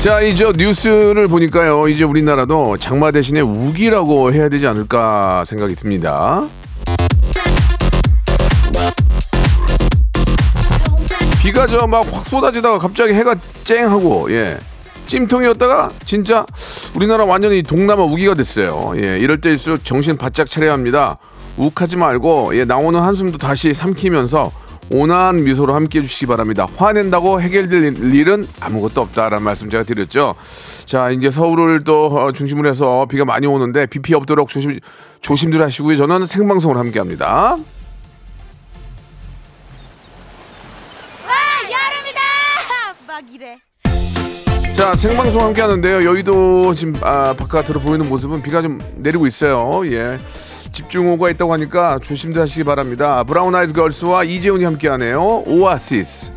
자 0.00 0.20
이제 0.20 0.50
뉴스를 0.56 1.26
보니까요 1.28 1.88
이제 1.88 2.04
우리나라도 2.04 2.76
장마 2.76 3.10
대신에 3.10 3.40
우기라고 3.40 4.32
해야 4.32 4.48
되지 4.48 4.66
않을까 4.66 5.44
생각이 5.44 5.74
듭니다 5.74 6.46
비가 11.42 11.66
저 11.66 11.86
막 11.86 12.06
확 12.12 12.26
쏟아지다가 12.26 12.78
갑자기 12.78 13.12
해가 13.14 13.34
쨍하고 13.64 14.30
예 14.32 14.58
찜통이었다가 15.06 15.90
진짜 16.04 16.44
우리나라 16.94 17.24
완전히 17.24 17.62
동남아 17.62 18.02
우기가 18.02 18.34
됐어요. 18.34 18.92
예 18.96 19.18
이럴 19.18 19.40
때일수록 19.40 19.82
정신 19.82 20.18
바짝 20.18 20.50
차려야 20.50 20.74
합니다. 20.74 21.16
욱하지 21.56 21.96
말고 21.96 22.54
예 22.58 22.66
나오는 22.66 23.00
한숨도 23.00 23.38
다시 23.38 23.72
삼키면서 23.72 24.52
온화한 24.90 25.44
미소로 25.44 25.74
함께 25.74 25.98
해주시기 26.00 26.26
바랍니다. 26.26 26.66
화낸다고 26.76 27.40
해결될 27.40 28.12
일은 28.14 28.46
아무것도 28.60 29.00
없다라는 29.02 29.42
말씀 29.44 29.68
제가 29.70 29.84
드렸죠. 29.84 30.34
자 30.84 31.10
이제 31.10 31.30
서울을 31.30 31.82
또 31.82 32.06
어, 32.06 32.32
중심으로 32.32 32.68
해서 32.68 33.06
비가 33.10 33.24
많이 33.24 33.46
오는데 33.46 33.86
비 33.86 33.98
피해 34.00 34.16
없도록 34.16 34.48
조심 34.48 34.78
조심들 35.20 35.62
하시고요. 35.62 35.96
저는 35.96 36.26
생방송을 36.26 36.76
함께 36.78 36.98
합니다. 36.98 37.56
와 41.26 41.34
여름이다 41.64 42.20
막 43.06 43.24
이래 43.32 43.58
자 44.74 44.94
생방송 44.94 45.42
함께 45.42 45.60
하는데요 45.60 46.04
여의도 46.04 46.72
지금 46.74 46.94
아, 47.02 47.34
바깥으로 47.34 47.80
보이는 47.80 48.08
모습은 48.08 48.42
비가 48.42 48.62
좀 48.62 48.78
내리고 48.96 49.26
있어요 49.26 49.84
예 49.86 50.20
집중호우가 50.78 51.30
있다고 51.30 51.52
하니까 51.54 51.98
조심들 51.98 52.40
하시기 52.40 52.62
바랍니다 52.62 53.24
브라운 53.24 53.54
아이즈 53.54 53.72
걸스와 53.72 54.22
이재훈이 54.22 54.64
함께 54.64 54.88
하네요 54.88 55.42
오아시스 55.46 56.32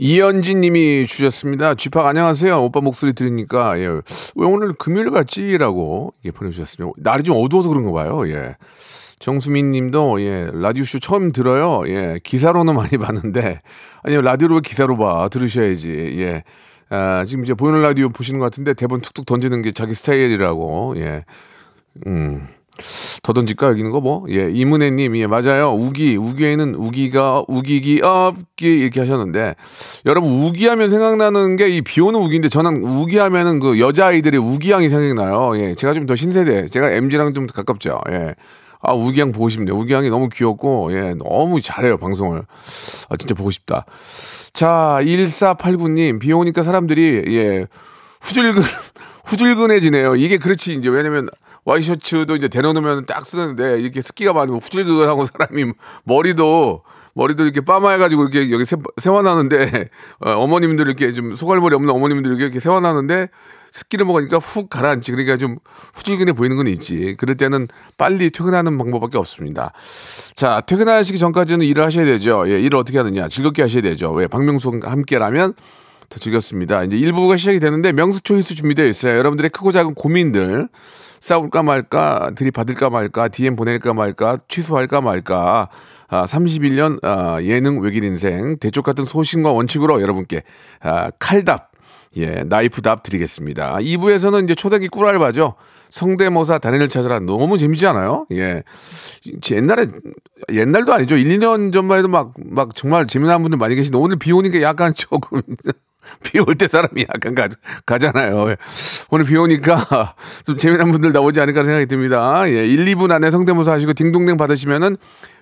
이현진 0.00 0.60
님이 0.60 1.08
주셨습니다. 1.08 1.74
쥐팍 1.74 2.06
안녕하세요. 2.06 2.62
오빠 2.62 2.80
목소리 2.80 3.14
들으니까 3.14 3.76
예. 3.80 3.86
왜 3.88 4.46
오늘 4.46 4.72
금요일 4.74 5.10
같지라고 5.10 6.14
이게 6.20 6.30
보내주셨습니다. 6.30 6.94
날이 6.98 7.24
좀 7.24 7.36
어두워서 7.36 7.68
그런가 7.68 7.90
봐요. 7.90 8.28
예. 8.28 8.54
정수민 9.18 9.72
님도 9.72 10.20
예, 10.20 10.50
라디오쇼 10.52 11.00
처음 11.00 11.32
들어요. 11.32 11.82
예, 11.88 12.20
기사로는 12.22 12.76
많이 12.76 12.90
봤는데 12.90 13.60
아니요, 14.04 14.20
라디오로 14.20 14.54
왜 14.54 14.60
기사로 14.60 14.96
봐. 14.96 15.28
들으셔야지. 15.28 16.16
예. 16.20 16.44
아, 16.90 17.24
지금 17.26 17.44
이제 17.44 17.54
보이는 17.54 17.80
라디오 17.82 18.08
보시는 18.08 18.38
것 18.40 18.46
같은데 18.46 18.74
대본 18.74 19.00
툭툭 19.02 19.26
던지는 19.26 19.62
게 19.62 19.72
자기 19.72 19.94
스타일이라고. 19.94 20.94
예. 20.98 21.24
음. 22.06 22.48
더 23.24 23.32
던질까 23.32 23.66
여기는 23.70 23.90
거 23.90 24.00
뭐? 24.00 24.24
예, 24.30 24.48
이문혜님, 24.52 25.16
예, 25.16 25.26
맞아요. 25.26 25.72
우기, 25.72 26.14
우기에는 26.16 26.76
우기가 26.76 27.42
우기기 27.48 28.02
없기 28.02 28.66
이렇게 28.78 29.00
하셨는데 29.00 29.56
여러분 30.06 30.30
우기하면 30.30 30.88
생각나는 30.88 31.56
게 31.56 31.68
이 31.68 31.82
비오는 31.82 32.18
우기인데 32.20 32.48
저는 32.48 32.84
우기하면은 32.84 33.58
그 33.58 33.80
여자 33.80 34.06
아이들의 34.06 34.38
우기양이 34.40 34.88
생각나요. 34.88 35.58
예, 35.58 35.74
제가 35.74 35.92
좀 35.92 36.06
더 36.06 36.14
신세대, 36.14 36.68
제가 36.68 36.92
MG랑 36.92 37.34
좀 37.34 37.48
가깝죠. 37.48 38.00
예. 38.10 38.34
아, 38.80 38.92
우기양 38.92 39.32
보고 39.32 39.48
싶네요. 39.48 39.76
우기양이 39.76 40.08
너무 40.08 40.28
귀엽고, 40.28 40.92
예, 40.92 41.14
너무 41.14 41.60
잘해요, 41.60 41.98
방송을. 41.98 42.42
아, 43.08 43.16
진짜 43.16 43.34
보고 43.34 43.50
싶다. 43.50 43.84
자, 44.52 44.98
1489님, 45.02 46.20
비 46.20 46.32
오니까 46.32 46.62
사람들이, 46.62 47.24
예, 47.28 47.66
후줄근, 48.20 48.62
후줄근해지네요. 49.26 50.16
이게 50.16 50.38
그렇지, 50.38 50.74
이제, 50.74 50.88
왜냐면, 50.88 51.28
와이셔츠도 51.64 52.36
이제 52.36 52.48
대놓으면 52.48 53.06
딱 53.06 53.26
쓰는데, 53.26 53.80
이렇게 53.80 54.00
습기가 54.00 54.32
많으면 54.32 54.60
후줄근하고 54.60 55.26
사람이 55.26 55.72
머리도, 56.04 56.82
머리도 57.14 57.42
이렇게 57.42 57.60
빠마해가지고 57.60 58.22
이렇게 58.22 58.52
여기 58.52 58.64
세, 58.64 58.76
세워놨는데, 58.96 59.88
어, 60.20 60.30
어머님들 60.30 60.86
이렇게 60.86 61.12
좀 61.12 61.34
소갈머리 61.34 61.74
없는 61.74 61.90
어머님들 61.90 62.40
이렇게 62.40 62.60
세워놨는데, 62.60 63.28
습기를 63.78 64.04
먹으니까 64.06 64.38
훅 64.38 64.68
가라앉지. 64.68 65.12
그러니까 65.12 65.36
좀 65.36 65.58
후질근해 65.94 66.32
보이는 66.32 66.56
건 66.56 66.66
있지. 66.66 67.14
그럴 67.18 67.36
때는 67.36 67.68
빨리 67.96 68.30
퇴근하는 68.30 68.76
방법밖에 68.76 69.18
없습니다. 69.18 69.72
자, 70.34 70.60
퇴근하시기 70.62 71.18
전까지는 71.18 71.64
일을 71.64 71.84
하셔야 71.84 72.04
되죠. 72.04 72.44
예, 72.48 72.60
일을 72.60 72.78
어떻게 72.78 72.98
하느냐. 72.98 73.28
즐겁게 73.28 73.62
하셔야 73.62 73.82
되죠. 73.82 74.10
왜? 74.12 74.26
박명수와 74.26 74.80
함께라면 74.82 75.54
더 76.08 76.18
즐겁습니다. 76.18 76.84
이제 76.84 76.96
1부가 76.96 77.38
시작이 77.38 77.60
되는데 77.60 77.92
명수 77.92 78.22
초이스 78.22 78.54
준비되어 78.54 78.86
있어요. 78.86 79.16
여러분들의 79.18 79.50
크고 79.50 79.72
작은 79.72 79.94
고민들. 79.94 80.68
싸울까 81.20 81.64
말까, 81.64 82.30
들이받을까 82.36 82.90
말까, 82.90 83.26
DM 83.26 83.56
보낼까 83.56 83.92
말까, 83.92 84.38
취소할까 84.46 85.00
말까. 85.00 85.68
아, 86.10 86.24
31년 86.24 87.04
아, 87.04 87.38
예능 87.42 87.80
외길 87.80 88.02
인생 88.02 88.56
대쪽 88.58 88.82
같은 88.82 89.04
소신과 89.04 89.52
원칙으로 89.52 90.00
여러분께 90.00 90.42
아, 90.80 91.10
칼답 91.18 91.67
예, 92.16 92.42
나이프 92.46 92.82
답 92.82 93.02
드리겠습니다. 93.02 93.76
2부에서는 93.80 94.44
이제 94.44 94.54
초대기 94.54 94.88
꿀알바죠. 94.88 95.54
성대모사 95.90 96.58
단연을 96.58 96.88
찾아라. 96.88 97.18
너무 97.20 97.56
재미지 97.58 97.86
않아요? 97.86 98.26
예. 98.32 98.62
옛날에, 99.50 99.86
옛날도 100.52 100.92
아니죠. 100.92 101.16
1, 101.16 101.38
2년 101.38 101.72
전만 101.72 101.98
해도 101.98 102.08
막, 102.08 102.32
막 102.44 102.74
정말 102.74 103.06
재미난 103.06 103.40
분들 103.42 103.58
많이 103.58 103.74
계신데 103.74 103.96
오늘 103.98 104.16
비 104.18 104.32
오니까 104.32 104.60
약간 104.62 104.92
조금. 104.94 105.40
비 106.24 106.38
올 106.40 106.54
때 106.56 106.68
사람이 106.68 107.02
약간 107.14 107.34
가, 107.34 107.48
가잖아요. 107.84 108.50
예. 108.50 108.56
오늘 109.10 109.26
비 109.26 109.36
오니까 109.36 110.14
좀 110.44 110.56
재미난 110.56 110.90
분들 110.90 111.12
나오지 111.12 111.38
않을까 111.40 111.64
생각이 111.64 111.84
듭니다. 111.86 112.48
예, 112.48 112.66
1, 112.66 112.84
2분 112.86 113.10
안에 113.12 113.30
성대모사 113.30 113.72
하시고 113.72 113.92
딩동댕 113.92 114.38
받으시면은 114.38 114.96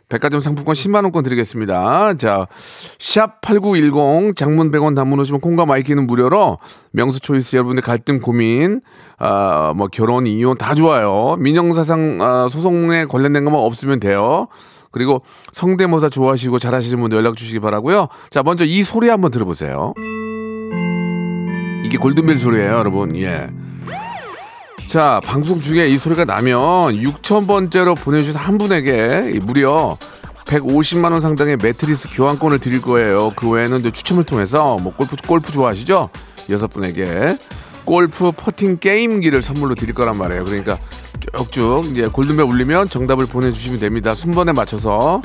백화점 0.08 0.40
상품권 0.40 0.74
10만 0.74 1.02
원권 1.02 1.24
드리겠습니다. 1.24 2.14
자, 2.14 2.46
샵8910 2.98 4.36
장문 4.36 4.70
100원 4.70 4.94
단문 4.94 5.18
오시면 5.20 5.40
콩과 5.40 5.66
마이키는 5.66 6.06
무료로 6.06 6.58
명수 6.92 7.20
초이스 7.20 7.56
여러분의 7.56 7.82
갈등 7.82 8.20
고민 8.20 8.82
아, 9.18 9.72
뭐 9.76 9.88
결혼 9.88 10.26
이혼 10.26 10.56
다 10.56 10.74
좋아요. 10.74 11.36
민형사상 11.40 12.18
아, 12.20 12.48
소송에 12.48 13.06
관련된 13.06 13.44
것만 13.44 13.60
없으면 13.60 13.98
돼요. 13.98 14.46
그리고 14.92 15.22
성대모사 15.52 16.08
좋아하시고 16.08 16.58
잘하시는 16.58 16.98
분들 17.00 17.18
연락 17.18 17.36
주시기 17.36 17.58
바라고요. 17.60 18.08
자, 18.30 18.42
먼저 18.42 18.64
이 18.64 18.82
소리 18.82 19.08
한번 19.08 19.30
들어보세요. 19.30 19.92
이게 21.84 21.98
골든벨 21.98 22.38
소리예요, 22.38 22.72
여러분. 22.72 23.14
예. 23.16 23.48
자, 24.86 25.20
방송 25.24 25.60
중에 25.60 25.88
이 25.88 25.98
소리가 25.98 26.24
나면 26.24 26.58
6,000번째로 27.00 27.96
보내주신 27.96 28.36
한 28.36 28.56
분에게 28.56 29.38
무려 29.42 29.98
150만 30.46 31.10
원 31.12 31.20
상당의 31.20 31.56
매트리스 31.56 32.08
교환권을 32.12 32.60
드릴 32.60 32.80
거예요. 32.80 33.32
그 33.34 33.48
외에는 33.50 33.80
이제 33.80 33.90
추첨을 33.90 34.24
통해서 34.24 34.78
뭐 34.78 34.94
골프 34.94 35.16
골프 35.26 35.50
좋아하시죠? 35.52 36.08
여섯 36.50 36.68
분에게 36.68 37.36
골프 37.84 38.30
퍼팅 38.32 38.78
게임기를 38.78 39.42
선물로 39.42 39.74
드릴 39.74 39.92
거란 39.94 40.16
말이에요. 40.16 40.44
그러니까 40.44 40.78
쭉쭉 41.36 41.86
이제 41.92 42.06
골든벨 42.06 42.44
울리면 42.46 42.88
정답을 42.88 43.26
보내주시면 43.26 43.80
됩니다. 43.80 44.14
순번에 44.14 44.52
맞춰서 44.52 45.20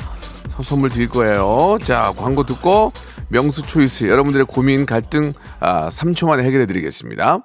서- 0.50 0.62
선물 0.64 0.90
드릴 0.90 1.08
거예요. 1.08 1.78
자, 1.82 2.12
광고 2.16 2.44
듣고 2.44 2.92
명수 3.28 3.62
초이스 3.62 4.04
여러분들의 4.08 4.46
고민 4.46 4.86
갈등 4.86 5.32
아, 5.60 5.88
3초 5.88 6.26
만에 6.26 6.42
해결해 6.42 6.66
드리겠습니다. 6.66 7.44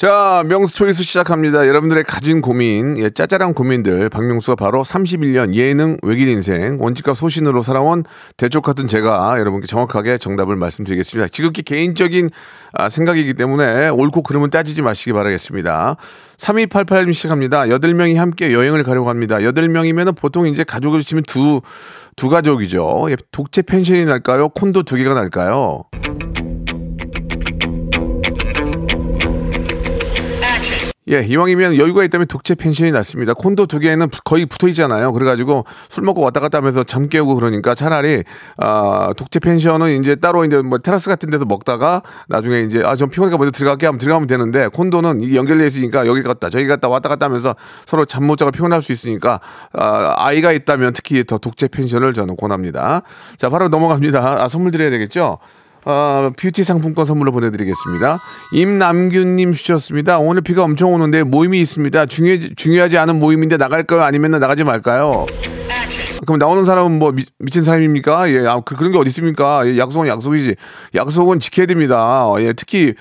자, 0.00 0.42
명수 0.46 0.72
초이스 0.72 1.02
시작합니다. 1.02 1.68
여러분들의 1.68 2.04
가진 2.04 2.40
고민, 2.40 2.96
예, 2.96 3.10
짜잘한 3.10 3.52
고민들, 3.52 4.08
박명수가 4.08 4.56
바로 4.56 4.82
31년 4.82 5.52
예능 5.52 5.98
외길 6.00 6.26
인생, 6.26 6.78
원칙과 6.80 7.12
소신으로 7.12 7.60
살아온 7.60 8.04
대쪽 8.38 8.64
같은 8.64 8.88
제가 8.88 9.38
여러분께 9.38 9.66
정확하게 9.66 10.16
정답을 10.16 10.56
말씀드리겠습니다. 10.56 11.28
지극히 11.28 11.60
개인적인 11.60 12.30
아, 12.72 12.88
생각이기 12.88 13.34
때문에 13.34 13.90
옳고 13.90 14.22
그름은 14.22 14.48
따지지 14.48 14.80
마시기 14.80 15.12
바라겠습니다. 15.12 15.96
3288님 16.38 17.12
시작합니다. 17.12 17.64
8명이 17.64 18.14
함께 18.14 18.54
여행을 18.54 18.84
가려고 18.84 19.10
합니다. 19.10 19.36
8명이면 19.36 20.16
보통 20.16 20.46
이제 20.46 20.64
가족을 20.64 21.02
치면 21.02 21.24
두, 21.24 21.60
두 22.16 22.30
가족이죠. 22.30 23.08
예, 23.10 23.16
독채 23.32 23.60
펜션이 23.60 24.06
날까요? 24.06 24.48
콘도 24.48 24.84
두 24.84 24.96
개가 24.96 25.12
날까요? 25.12 25.90
예, 31.10 31.22
이왕이면 31.22 31.76
여유가 31.76 32.04
있다면 32.04 32.28
독채 32.28 32.54
펜션이 32.54 32.92
낫습니다. 32.92 33.34
콘도 33.34 33.66
두 33.66 33.80
개는 33.80 34.06
거의 34.24 34.46
붙어 34.46 34.68
있잖아요. 34.68 35.12
그래가지고 35.12 35.64
술 35.88 36.04
먹고 36.04 36.20
왔다 36.20 36.38
갔다 36.38 36.58
하면서 36.58 36.84
잠 36.84 37.08
깨우고 37.08 37.34
그러니까 37.34 37.74
차라리, 37.74 38.22
아, 38.56 39.12
독채 39.16 39.40
펜션은 39.40 39.90
이제 40.00 40.14
따로 40.14 40.44
이제 40.44 40.62
뭐 40.62 40.78
테라스 40.78 41.08
같은 41.08 41.28
데서 41.30 41.44
먹다가 41.46 42.02
나중에 42.28 42.60
이제 42.60 42.82
아, 42.84 42.94
좀 42.94 43.10
피곤하니까 43.10 43.38
먼저 43.38 43.50
들어갈게 43.50 43.86
하면 43.86 43.98
들어가면 43.98 44.28
되는데 44.28 44.68
콘도는 44.68 45.34
연결되어 45.34 45.66
있으니까 45.66 46.06
여기 46.06 46.22
갔다 46.22 46.48
저기 46.48 46.68
갔다 46.68 46.86
왔다 46.88 47.08
갔다 47.08 47.26
하면서 47.26 47.56
서로 47.86 48.04
잠 48.04 48.20
못 48.20 48.36
자고 48.36 48.52
피곤할 48.52 48.80
수 48.80 48.92
있으니까, 48.92 49.40
아, 49.72 50.14
아이가 50.16 50.52
있다면 50.52 50.92
특히 50.92 51.24
더 51.24 51.38
독채 51.38 51.68
펜션을 51.68 52.12
저는 52.12 52.36
권합니다. 52.36 53.02
자, 53.36 53.48
바로 53.48 53.66
넘어갑니다. 53.68 54.44
아, 54.44 54.48
선물 54.48 54.70
드려야 54.70 54.90
되겠죠? 54.90 55.38
어, 55.84 56.30
뷰티 56.36 56.64
상품권 56.64 57.04
선물로 57.04 57.32
보내드리겠습니다. 57.32 58.18
임남균님 58.52 59.52
주셨습니다. 59.52 60.18
오늘 60.18 60.42
비가 60.42 60.62
엄청 60.62 60.92
오는데 60.92 61.22
모임이 61.22 61.60
있습니다. 61.60 62.06
중요, 62.06 62.38
중요하지 62.56 62.98
않은 62.98 63.18
모임인데 63.18 63.56
나갈까요? 63.56 64.02
아니면 64.02 64.32
나가지 64.32 64.64
말까요? 64.64 65.26
그럼 66.26 66.38
나오는 66.38 66.64
사람은 66.64 66.98
뭐 66.98 67.12
미, 67.12 67.50
친 67.50 67.62
사람입니까? 67.62 68.30
예, 68.30 68.46
아, 68.46 68.60
그, 68.60 68.74
런게 68.74 68.98
어디 68.98 69.08
있습니까? 69.08 69.66
예, 69.66 69.78
약속은 69.78 70.06
약속이지. 70.06 70.54
약속은 70.94 71.40
지켜야 71.40 71.66
됩니다. 71.66 72.28
예, 72.38 72.52
특히 72.52 72.94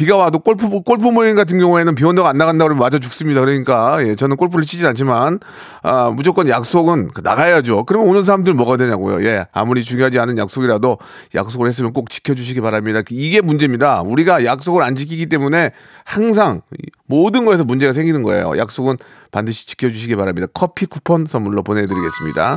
비가 0.00 0.16
와도 0.16 0.38
골프 0.38 0.66
골프 0.80 1.08
모임 1.08 1.36
같은 1.36 1.58
경우에는 1.58 1.94
비 1.94 2.06
온다고 2.06 2.26
안 2.26 2.38
나간다 2.38 2.64
그러면 2.64 2.80
맞아 2.80 2.98
죽습니다. 2.98 3.40
그러니까 3.40 4.02
예, 4.02 4.14
저는 4.14 4.36
골프를 4.36 4.64
치진 4.64 4.86
않지만 4.86 5.40
아, 5.82 6.08
무조건 6.08 6.48
약속은 6.48 7.10
나가야죠. 7.22 7.84
그러면 7.84 8.08
오는 8.08 8.24
사람들 8.24 8.54
뭐가 8.54 8.78
되냐고요. 8.78 9.22
예, 9.26 9.44
아무리 9.52 9.84
중요하지 9.84 10.18
않은 10.18 10.38
약속이라도 10.38 10.96
약속을 11.34 11.68
했으면 11.68 11.92
꼭 11.92 12.08
지켜주시기 12.08 12.62
바랍니다. 12.62 13.02
이게 13.10 13.42
문제입니다. 13.42 14.00
우리가 14.00 14.46
약속을 14.46 14.82
안 14.82 14.96
지키기 14.96 15.26
때문에 15.26 15.72
항상 16.04 16.62
모든 17.04 17.44
거에서 17.44 17.64
문제가 17.64 17.92
생기는 17.92 18.22
거예요. 18.22 18.56
약속은 18.56 18.96
반드시 19.32 19.66
지켜주시기 19.66 20.16
바랍니다. 20.16 20.46
커피 20.54 20.86
쿠폰 20.86 21.26
선물로 21.26 21.62
보내드리겠습니다. 21.62 22.56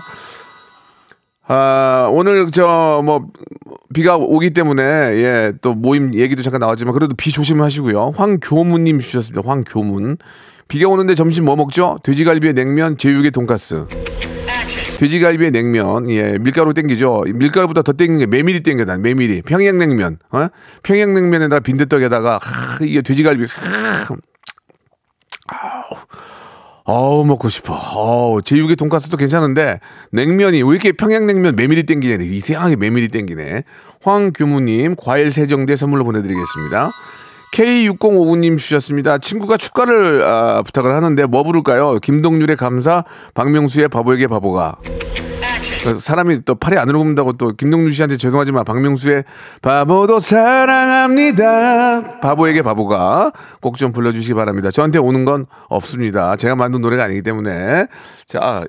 아, 1.48 2.08
오늘 2.12 2.50
저 2.52 3.02
뭐 3.04 3.28
비가 3.94 4.16
오기 4.18 4.52
때문에 4.52 4.82
예, 4.84 5.54
또 5.62 5.74
모임 5.76 6.14
얘기도 6.16 6.42
잠깐 6.42 6.60
나왔지만 6.62 6.94
그래도 6.94 7.14
비 7.16 7.32
조심하시고요. 7.32 8.14
황교문 8.16 8.86
님 8.86 9.00
주셨습니다. 9.00 9.48
황교문. 9.48 10.18
비가 10.68 10.88
오는데 10.90 11.14
점심 11.16 11.46
뭐 11.46 11.56
먹죠? 11.56 12.00
돼지갈비에 12.04 12.54
냉면, 12.54 12.98
제육에 12.98 13.30
돈가스. 13.30 13.86
돼지갈비에 14.98 15.52
냉면, 15.52 16.10
예, 16.10 16.38
밀가루 16.40 16.74
땡기죠. 16.74 17.26
밀가루보다 17.34 17.82
더 17.82 17.94
땡기는 17.94 18.20
게 18.20 18.26
메밀이 18.26 18.62
땡겨, 18.62 18.86
난 18.86 19.02
메밀이. 19.02 19.42
평양냉면, 19.44 20.18
어? 20.32 20.48
평양냉면에다 20.84 21.60
빈대떡에다가, 21.60 22.40
하, 22.42 22.84
이게 22.86 23.02
돼지갈비, 23.02 23.44
하, 23.44 24.16
어우 26.86 27.26
먹고 27.26 27.50
싶어. 27.50 27.74
어우 27.74 28.42
제육의 28.42 28.76
돈가스도 28.76 29.16
괜찮은데 29.18 29.80
냉면이 30.12 30.64
왜 30.64 30.70
이렇게 30.70 30.92
평양냉면 30.92 31.56
메밀이 31.56 31.84
땡기냐 31.84 32.24
이상하게 32.24 32.76
메밀이 32.76 33.08
땡기네. 33.08 33.64
황규무님 34.02 34.96
과일 34.98 35.32
세정제 35.32 35.76
선물로 35.78 36.04
보내드리겠습니다. 36.04 36.92
K6059님 37.54 38.58
주셨습니다. 38.58 39.20
친구가 39.20 39.58
축가를 39.58 40.24
아, 40.24 40.64
부탁을 40.64 40.92
하는데 40.92 41.26
뭐 41.28 41.44
부를까요? 41.44 42.00
김동률의 42.00 42.58
감사, 42.58 43.04
박명수의 43.36 43.90
바보에게 43.90 44.28
바보가. 44.28 44.78
그래서 45.84 46.00
사람이 46.00 46.46
또 46.46 46.56
팔이 46.56 46.78
안 46.78 46.90
오른다고 46.90 47.34
또 47.34 47.54
김동률 47.56 47.92
씨한테 47.92 48.16
죄송하지만 48.16 48.64
박명수의 48.64 49.26
바보도 49.62 50.20
사랑합니다. 50.22 52.20
바보에게 52.22 52.62
바보가 52.62 53.34
꼭 53.62 53.74
좀 53.76 53.92
불러주시기 53.92 54.34
바랍니다. 54.36 54.72
저한테 54.72 55.00
오는 55.00 55.26
건 55.26 55.46
없습니다. 55.68 56.38
제가 56.38 56.56
만든 56.56 56.80
노래가 56.82 57.04
아니기 57.04 57.22
때문에 57.22 57.88
자 58.26 58.40
아, 58.42 58.64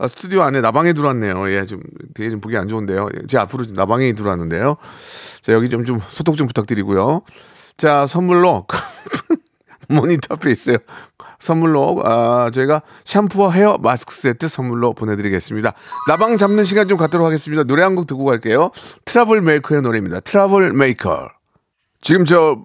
아, 0.00 0.08
스튜디오 0.08 0.42
안에 0.42 0.60
나방이 0.60 0.94
들어왔네요. 0.94 1.48
예, 1.52 1.64
좀 1.64 1.80
되게 2.14 2.30
좀 2.30 2.40
보기 2.40 2.56
안 2.56 2.66
좋은데요. 2.66 3.08
예, 3.14 3.26
제 3.28 3.38
앞으로 3.38 3.66
나방이 3.72 4.14
들어왔는데요. 4.14 4.78
자 5.42 5.52
여기 5.52 5.68
좀좀 5.68 6.00
소독 6.08 6.36
좀 6.36 6.48
부탁드리고요. 6.48 7.22
자 7.76 8.06
선물로 8.06 8.66
모니터 9.88 10.34
앞에 10.34 10.50
있어요. 10.50 10.78
선물로 11.42 12.02
아, 12.04 12.50
저희가 12.52 12.82
샴푸와 13.04 13.50
헤어 13.50 13.76
마스크 13.78 14.14
세트 14.14 14.46
선물로 14.46 14.92
보내드리겠습니다. 14.94 15.72
나방 16.08 16.36
잡는 16.36 16.62
시간 16.62 16.86
좀 16.88 16.96
갖도록 16.96 17.26
하겠습니다. 17.26 17.64
노래 17.64 17.82
한 17.82 17.96
곡 17.96 18.06
듣고 18.06 18.24
갈게요. 18.24 18.70
트러블 19.04 19.42
메이커의 19.42 19.82
노래입니다. 19.82 20.20
트러블 20.20 20.72
메이커. 20.72 21.28
지금 22.00 22.24
저 22.24 22.58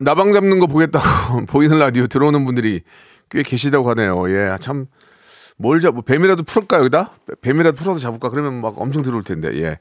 나방 0.00 0.32
잡는 0.32 0.58
거 0.58 0.66
보겠다고 0.66 1.44
보이는 1.46 1.78
라디오 1.78 2.06
들어오는 2.06 2.42
분들이 2.46 2.80
꽤 3.30 3.42
계시다고 3.42 3.88
하네요. 3.90 4.28
예, 4.30 4.56
참. 4.60 4.86
뭘 5.58 5.80
잡, 5.82 5.92
뭐 5.94 6.02
뱀이라도 6.02 6.42
풀을까, 6.44 6.78
여기다? 6.78 7.12
뱀이라도 7.42 7.76
풀어서 7.76 8.00
잡을까? 8.00 8.30
그러면 8.30 8.60
막 8.62 8.74
엄청 8.80 9.02
들어올 9.02 9.22
텐데, 9.22 9.50
예. 9.62 9.78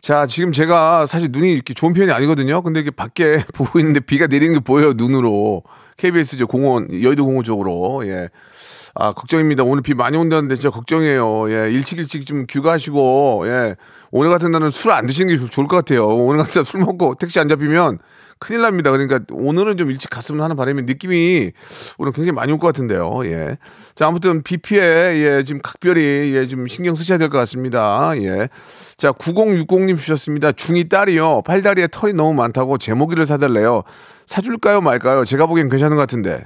자, 0.00 0.26
지금 0.26 0.50
제가 0.52 1.06
사실 1.06 1.28
눈이 1.30 1.52
이렇게 1.52 1.72
좋은 1.74 1.92
편이 1.92 2.10
아니거든요. 2.10 2.62
근데 2.62 2.80
이게 2.80 2.90
밖에 2.90 3.38
보고 3.54 3.78
있는데 3.78 4.00
비가 4.00 4.26
내리는 4.26 4.54
게 4.54 4.60
보여요, 4.60 4.94
눈으로. 4.96 5.62
KBS 5.96 6.36
저 6.36 6.46
공원, 6.46 6.88
여의도 7.02 7.24
공원 7.24 7.44
쪽으로. 7.44 8.06
예. 8.06 8.28
아, 8.94 9.12
걱정입니다. 9.12 9.64
오늘 9.64 9.82
비 9.82 9.94
많이 9.94 10.16
온다는데 10.16 10.54
진짜 10.56 10.70
걱정이에요. 10.70 11.50
예. 11.50 11.70
일찍 11.70 11.98
일찍 11.98 12.26
좀 12.26 12.46
귀가하시고, 12.48 13.44
예. 13.46 13.76
오늘 14.10 14.30
같은 14.30 14.50
날은 14.52 14.70
술 14.70 14.92
안 14.92 15.06
드시는 15.06 15.36
게 15.36 15.50
좋을 15.50 15.66
것 15.66 15.76
같아요. 15.76 16.06
오늘 16.06 16.38
같은 16.38 16.60
날 16.60 16.64
술 16.64 16.80
먹고 16.80 17.16
택시 17.16 17.40
안 17.40 17.48
잡히면 17.48 17.98
큰일 18.38 18.62
납니다. 18.62 18.90
그러니까 18.90 19.20
오늘은 19.30 19.76
좀 19.76 19.90
일찍 19.90 20.10
갔으면 20.10 20.42
하는 20.42 20.56
바람에 20.56 20.82
느낌이 20.82 21.52
오늘 21.98 22.12
굉장히 22.12 22.32
많이 22.32 22.52
올 22.52 22.58
것 22.58 22.66
같은데요. 22.68 23.20
예. 23.26 23.56
자, 23.94 24.06
아무튼 24.06 24.42
비 24.42 24.56
피해, 24.58 24.80
예, 24.82 25.42
지금 25.44 25.60
각별히, 25.62 26.34
예, 26.34 26.46
좀 26.46 26.66
신경 26.66 26.94
쓰셔야 26.94 27.18
될 27.18 27.28
것 27.30 27.38
같습니다. 27.38 28.12
예. 28.18 28.48
자, 28.96 29.12
9060님 29.12 29.96
주셨습니다. 29.96 30.52
중이 30.52 30.88
딸이요. 30.88 31.42
팔다리에 31.42 31.88
털이 31.90 32.12
너무 32.12 32.32
많다고 32.34 32.78
제모기를 32.78 33.26
사달래요. 33.26 33.82
사줄까요, 34.26 34.80
말까요? 34.80 35.24
제가 35.24 35.46
보기엔 35.46 35.68
괜찮은 35.68 35.96
것 35.96 36.00
같은데. 36.02 36.42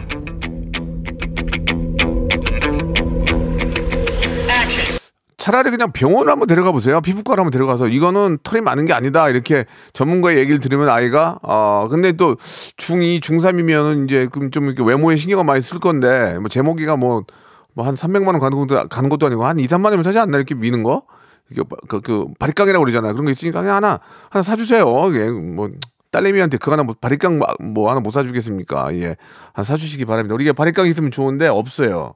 차라리 5.49 5.71
그냥 5.71 5.93
병원 5.93 6.28
한번 6.28 6.47
데려가 6.47 6.73
보세요. 6.73 7.00
피부과를 7.00 7.40
한번 7.40 7.50
데려가서 7.50 7.88
이거는 7.88 8.37
털이 8.43 8.61
많은 8.61 8.85
게 8.85 8.93
아니다. 8.93 9.31
이렇게 9.31 9.64
전문가의 9.95 10.37
얘기를 10.37 10.61
들으면 10.61 10.90
아이가 10.90 11.38
어 11.43 11.88
근데 11.90 12.12
또 12.12 12.35
중2, 12.76 13.23
중3이면은 13.23 14.05
이제 14.05 14.28
좀 14.50 14.67
이렇게 14.67 14.83
외모에 14.83 15.17
신경을 15.17 15.45
많이 15.45 15.62
쓸 15.62 15.78
건데 15.78 16.37
뭐 16.38 16.50
제목이가 16.50 16.97
뭐 16.97 17.25
뭐한 17.73 17.95
300만 17.95 18.26
원 18.26 18.40
가는 18.40 18.59
것도 18.59 18.88
가는 18.88 19.09
것도 19.09 19.25
아니고 19.25 19.47
한 19.47 19.59
2, 19.59 19.67
3만 19.67 19.85
원이면 19.85 20.05
사지 20.05 20.19
않나 20.19 20.37
이렇게 20.37 20.55
미는 20.55 20.83
거? 20.83 21.05
이게 21.50 21.62
그, 21.88 22.02
그 22.02 22.26
바리깡이라고 22.38 22.85
그러잖아요. 22.85 23.14
그런 23.14 23.25
거 23.25 23.31
있으니까 23.31 23.62
그냥 23.62 23.76
하나 23.76 24.00
하나 24.28 24.43
사 24.43 24.55
주세요. 24.55 24.85
이게 25.09 25.31
뭐 25.31 25.71
딸내미한테 26.11 26.59
그거 26.59 26.73
하나 26.73 26.83
뭐 26.83 26.95
바리깡 27.00 27.40
뭐 27.73 27.90
하나 27.90 28.00
못 28.00 28.11
사주겠습니까? 28.11 28.95
예, 28.97 29.17
하나 29.55 29.64
사주시기 29.64 30.05
바랍니다. 30.05 30.35
우리가 30.35 30.52
바리깡 30.52 30.87
있으면 30.88 31.11
좋은데 31.11 31.49
없어요. 31.49 32.12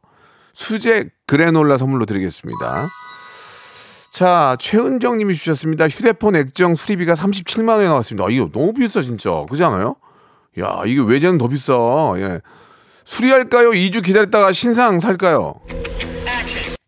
수제 0.53 1.09
그래놀라 1.27 1.79
선물로 1.79 2.05
드리겠습니다. 2.05 2.89
자, 4.13 4.57
최은정 4.59 5.17
님이 5.17 5.35
주셨습니다. 5.35 5.89
휴대폰 5.89 6.37
액정 6.37 6.75
수리비가 6.75 7.15
37만 7.15 7.77
원이 7.77 7.89
나왔습니다. 7.89 8.27
아, 8.27 8.29
이거 8.31 8.51
너무 8.53 8.75
비싸 8.75 9.01
진짜. 9.01 9.31
그렇지 9.49 9.65
않아요? 9.65 9.97
야, 10.61 10.83
이게 10.85 11.01
외제는 11.01 11.39
더 11.39 11.49
비싸. 11.49 11.73
예. 12.19 12.43
수리할까요? 13.07 13.71
2주 13.71 14.05
기다렸다가 14.05 14.53
신상 14.53 15.01
살까요? 15.01 15.55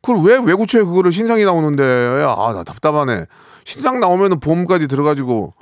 그걸 0.02 0.22
왜, 0.22 0.36
왜 0.36 0.52
고쳐요? 0.52 0.86
그거를 0.86 1.12
신상이 1.12 1.46
나오는데. 1.46 2.26
아, 2.28 2.52
나 2.52 2.62
답답하네. 2.62 3.24
신상 3.64 4.00
나오면은 4.00 4.38
보험까지 4.38 4.86
들어가지고 4.86 5.54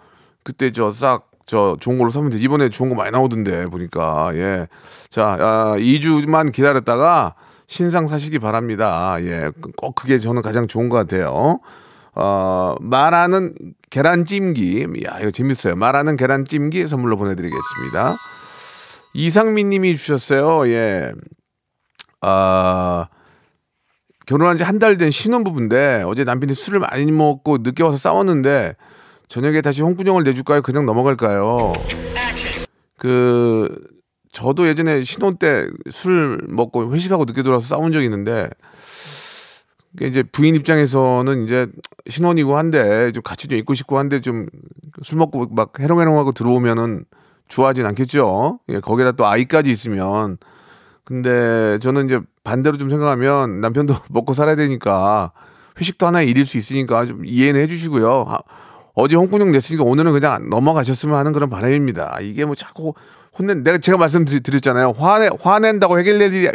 그때 0.42 0.72
저 0.72 0.90
싹 0.90 1.32
저 1.46 1.76
좋은 1.80 1.98
걸로 1.98 2.10
사면 2.10 2.30
돼. 2.30 2.38
이번에 2.38 2.70
좋은 2.70 2.88
거 2.88 2.94
많이 2.94 3.10
나오던데 3.10 3.66
보니까. 3.66 4.30
예. 4.34 4.68
자, 5.10 5.36
아, 5.38 5.74
2주만 5.76 6.52
기다렸다가 6.52 7.34
신상 7.72 8.06
사시기 8.06 8.38
바랍니다. 8.38 9.16
예. 9.20 9.50
꼭 9.78 9.94
그게 9.94 10.18
저는 10.18 10.42
가장 10.42 10.68
좋은 10.68 10.90
것 10.90 10.98
같아요. 10.98 11.58
어, 12.14 12.74
말하는 12.80 13.54
계란찜기. 13.88 14.86
야, 15.06 15.18
이거 15.20 15.30
재밌어요. 15.30 15.74
말하는 15.74 16.18
계란찜기 16.18 16.86
선물로 16.86 17.16
보내드리겠습니다. 17.16 18.14
이상민 19.14 19.70
님이 19.70 19.96
주셨어요. 19.96 20.68
예. 20.68 21.12
아, 22.20 23.06
결혼한 24.26 24.56
지 24.58 24.64
한 24.64 24.78
달 24.78 24.98
된 24.98 25.10
신혼부부인데 25.10 26.04
어제 26.06 26.24
남편이 26.24 26.52
술을 26.52 26.78
많이 26.78 27.10
먹고 27.10 27.58
늦게 27.62 27.82
와서 27.82 27.96
싸웠는데 27.96 28.76
저녁에 29.28 29.62
다시 29.62 29.80
홍군형을 29.80 30.24
내줄까요? 30.24 30.60
그냥 30.60 30.84
넘어갈까요? 30.84 31.72
그 32.98 33.74
저도 34.32 34.66
예전에 34.68 35.02
신혼 35.04 35.36
때 35.36 35.66
술 35.90 36.38
먹고 36.48 36.92
회식하고 36.92 37.24
늦게 37.26 37.42
돌아서 37.42 37.66
싸운 37.66 37.92
적이 37.92 38.06
있는데 38.06 38.48
이제 40.00 40.22
부인 40.22 40.54
입장에서는 40.54 41.44
이제 41.44 41.66
신혼이고 42.08 42.56
한데 42.56 43.12
좀 43.12 43.22
같이 43.22 43.46
좀 43.46 43.58
있고 43.58 43.74
싶고 43.74 43.98
한데 43.98 44.20
좀 44.20 44.46
술 45.02 45.18
먹고 45.18 45.46
막 45.50 45.72
해롱해롱하고 45.80 46.32
들어오면은 46.32 47.04
좋아하진 47.48 47.86
않겠죠. 47.86 48.60
예, 48.68 48.80
거기다 48.80 49.12
또 49.12 49.26
아이까지 49.26 49.70
있으면 49.70 50.36
근데 51.04 51.78
저는 51.80 52.04
이제 52.06 52.20
반대로 52.44 52.76
좀 52.76 52.88
생각하면 52.90 53.60
남편도 53.60 53.94
먹고 54.10 54.34
살아야 54.34 54.54
되니까 54.54 55.32
회식도 55.80 56.06
하나의 56.06 56.28
일일 56.28 56.44
수 56.46 56.58
있으니까 56.58 57.06
좀 57.06 57.24
이해는 57.24 57.60
해주시고요. 57.62 58.26
아, 58.28 58.38
어제 58.94 59.16
홍군형 59.16 59.50
냈으니까 59.50 59.82
오늘은 59.84 60.12
그냥 60.12 60.50
넘어가셨으면 60.50 61.16
하는 61.16 61.32
그런 61.32 61.48
바람입니다. 61.48 62.18
이게 62.20 62.44
뭐 62.44 62.54
자꾸 62.54 62.92
혼낸 63.38 63.62
내가 63.62 63.78
제가 63.78 63.98
말씀드렸잖아요. 63.98 64.92
화내 64.96 65.30
화낸다고 65.40 65.98
일이 66.00 66.50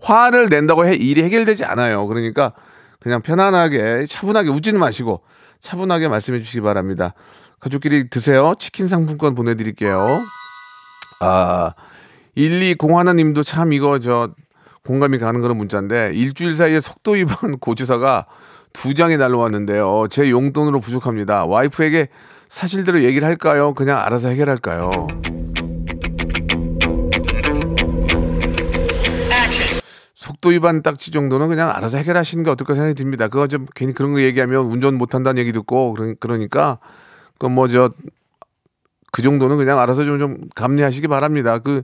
화를 0.00 0.48
낸다고 0.48 0.86
해 0.86 0.94
일이 0.94 1.22
해결되지 1.22 1.64
않아요. 1.64 2.06
그러니까 2.06 2.52
그냥 3.00 3.22
편안하게 3.22 4.06
차분하게 4.06 4.50
웃지는 4.50 4.80
마시고 4.80 5.22
차분하게 5.60 6.08
말씀해 6.08 6.40
주시기 6.40 6.60
바랍니다. 6.60 7.14
가족끼리 7.60 8.10
드세요. 8.10 8.52
치킨 8.58 8.86
상품권 8.86 9.34
보내드릴게요. 9.34 10.20
아 11.20 11.72
1201님도 12.36 13.42
참 13.44 13.72
이거 13.72 13.98
저 13.98 14.30
공감이 14.84 15.18
가는 15.18 15.40
그런 15.40 15.56
문자인데 15.56 16.12
일주일 16.14 16.54
사이에 16.54 16.80
속도 16.80 17.12
위반 17.12 17.58
고지서가 17.58 18.26
두 18.72 18.94
장이 18.94 19.16
날라왔는데요. 19.16 20.06
제 20.10 20.30
용돈으로 20.30 20.80
부족합니다. 20.80 21.46
와이프에게 21.46 22.08
사실대로 22.48 23.02
얘기를 23.02 23.26
할까요? 23.26 23.74
그냥 23.74 23.98
알아서 23.98 24.28
해결할까요? 24.28 25.35
속도 30.46 30.50
위반 30.50 30.82
딱지 30.82 31.10
정도는 31.10 31.48
그냥 31.48 31.70
알아서 31.70 31.98
해결하시는 31.98 32.44
게 32.44 32.50
어떨까 32.50 32.74
생각이 32.74 32.94
듭니다. 32.94 33.28
그거 33.28 33.46
좀 33.46 33.66
괜히 33.74 33.92
그런 33.92 34.12
거 34.12 34.20
얘기하면 34.20 34.66
운전 34.66 34.94
못한다는 34.94 35.38
얘기 35.38 35.52
듣고 35.52 35.94
그러니까 36.20 36.78
그 37.38 37.46
뭐 37.48 37.66
저 37.68 37.90
그 39.12 39.22
정도는 39.22 39.56
그냥 39.56 39.78
알아서 39.78 40.04
좀, 40.04 40.18
좀 40.18 40.36
감내하시기 40.54 41.08
바랍니다. 41.08 41.58
그, 41.58 41.82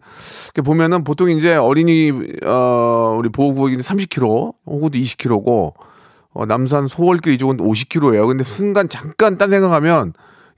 그 0.54 0.60
보면은 0.60 1.02
보통 1.02 1.30
이제 1.30 1.54
어린이, 1.54 2.12
어, 2.44 3.14
우리 3.16 3.30
보호구역이 3.30 3.78
30km, 3.78 4.52
호구도 4.66 4.98
20km고, 4.98 5.72
어, 6.34 6.46
남산 6.46 6.88
소월길 6.88 7.32
이쪽은 7.32 7.56
50km예요. 7.56 8.26
근데 8.26 8.44
순간 8.44 8.90
잠깐 8.90 9.38
딴 9.38 9.48
생각하면, 9.48 10.12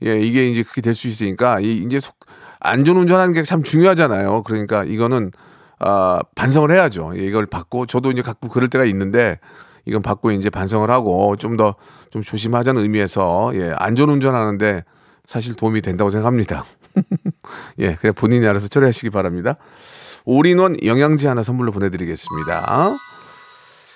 예, 0.05 0.19
이게 0.19 0.49
이제 0.49 0.65
그렇게 0.65 0.81
될 0.81 0.95
수 0.95 1.07
있으니까, 1.07 1.61
이, 1.61 1.77
이제 1.77 2.01
속, 2.01 2.17
안전 2.59 2.97
운전하는 2.97 3.35
게 3.35 3.45
참 3.45 3.63
중요하잖아요. 3.63 4.43
그러니까 4.43 4.83
이거는, 4.83 5.31
아, 5.79 6.21
반성을 6.35 6.71
해야죠. 6.71 7.13
예, 7.17 7.25
이걸 7.25 7.47
받고, 7.47 7.87
저도 7.87 8.11
이제 8.11 8.23
가끔 8.23 8.49
그럴 8.49 8.69
때가 8.69 8.85
있는데, 8.85 9.39
이건 9.87 10.03
받고 10.03 10.31
이제 10.33 10.51
반성을 10.51 10.91
하고 10.91 11.37
좀더좀 11.37 12.23
조심하자는 12.23 12.83
의미에서 12.83 13.53
예, 13.55 13.75
안전 13.77 14.11
운전 14.11 14.35
하는데 14.35 14.85
사실 15.27 15.55
도움이 15.55 15.83
된다고 15.83 16.11
생각합니다. 16.11 16.65
예, 17.81 17.95
그냥 17.97 18.15
본인이 18.15 18.47
알아서 18.47 18.69
처리하시기 18.69 19.11
바랍니다. 19.11 19.57
올인원 20.25 20.77
영양제 20.85 21.29
하나 21.29 21.43
선물로 21.43 21.73
보내드리겠습니다. 21.73 22.97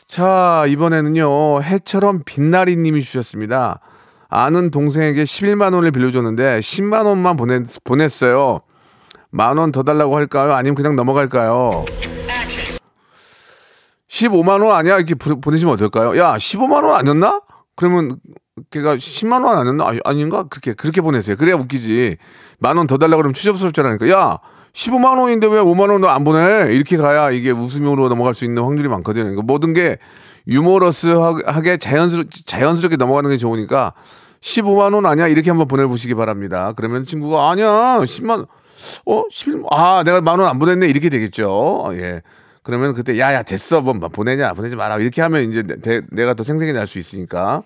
자, 0.06 0.64
이번에는요, 0.68 1.62
해처럼 1.62 2.22
빛나리 2.24 2.76
님이 2.76 3.02
주셨습니다. 3.02 3.80
아는 4.30 4.70
동생에게 4.70 5.24
11만 5.24 5.74
원을 5.74 5.90
빌려줬는데 5.90 6.60
10만 6.60 7.06
원만 7.06 7.36
보냈, 7.36 7.82
보냈어요. 7.84 8.60
만 9.30 9.58
원 9.58 9.72
더 9.72 9.82
달라고 9.82 10.16
할까요? 10.16 10.52
아니면 10.54 10.74
그냥 10.74 10.96
넘어갈까요? 10.96 11.84
15만 14.08 14.64
원 14.64 14.74
아니야? 14.74 14.96
이렇게 14.96 15.14
보내시면 15.14 15.74
어떨까요? 15.74 16.16
야, 16.18 16.36
15만 16.36 16.84
원 16.84 16.94
아니었나? 16.94 17.42
그러면 17.76 18.18
걔가 18.70 18.96
10만 18.96 19.44
원 19.44 19.58
아니었나? 19.58 19.84
아, 19.84 19.92
아닌가? 20.04 20.44
그렇게 20.44 20.72
그렇게 20.72 21.00
보내세요. 21.00 21.36
그래야 21.36 21.54
웃기지. 21.56 22.16
만 22.58 22.78
원 22.78 22.86
더 22.86 22.96
달라고 22.98 23.18
그러면 23.18 23.34
추접스럽잖아요. 23.34 23.98
야, 24.10 24.38
15만 24.72 25.20
원인데 25.20 25.46
왜 25.46 25.60
5만 25.60 25.90
원도 25.90 26.08
안 26.08 26.24
보내? 26.24 26.72
이렇게 26.74 26.96
가야 26.96 27.30
이게 27.30 27.50
웃음으로 27.50 28.08
넘어갈 28.08 28.34
수 28.34 28.44
있는 28.44 28.62
확률이 28.62 28.88
많거든요. 28.88 29.24
그러니까 29.24 29.42
모든 29.42 29.72
게 29.74 29.98
유머러스하게 30.48 31.76
자연스럽, 31.76 32.26
자연스럽게 32.46 32.96
넘어가는 32.96 33.28
게 33.30 33.36
좋으니까 33.36 33.92
15만 34.40 34.94
원 34.94 35.04
아니야? 35.06 35.28
이렇게 35.28 35.50
한번 35.50 35.68
보내 35.68 35.84
보시기 35.86 36.14
바랍니다. 36.14 36.72
그러면 36.76 37.02
친구가 37.04 37.50
아니야, 37.50 37.98
10만, 38.00 38.46
어, 39.06 39.24
11, 39.30 39.64
아, 39.70 40.02
내가 40.04 40.20
만 40.20 40.38
원 40.40 40.48
안 40.48 40.58
보냈네. 40.58 40.88
이렇게 40.88 41.08
되겠죠. 41.08 41.90
예. 41.94 42.22
그러면 42.62 42.94
그때 42.94 43.18
야 43.18 43.32
야 43.32 43.42
됐어 43.42 43.80
뭐 43.80 43.94
보내냐 43.94 44.52
보내지 44.52 44.76
마라 44.76 44.98
이렇게 44.98 45.22
하면 45.22 45.42
이제 45.42 45.62
내, 45.62 46.02
내가 46.10 46.34
더 46.34 46.42
생생히 46.44 46.72
날 46.74 46.86
수 46.86 46.98
있으니까 46.98 47.62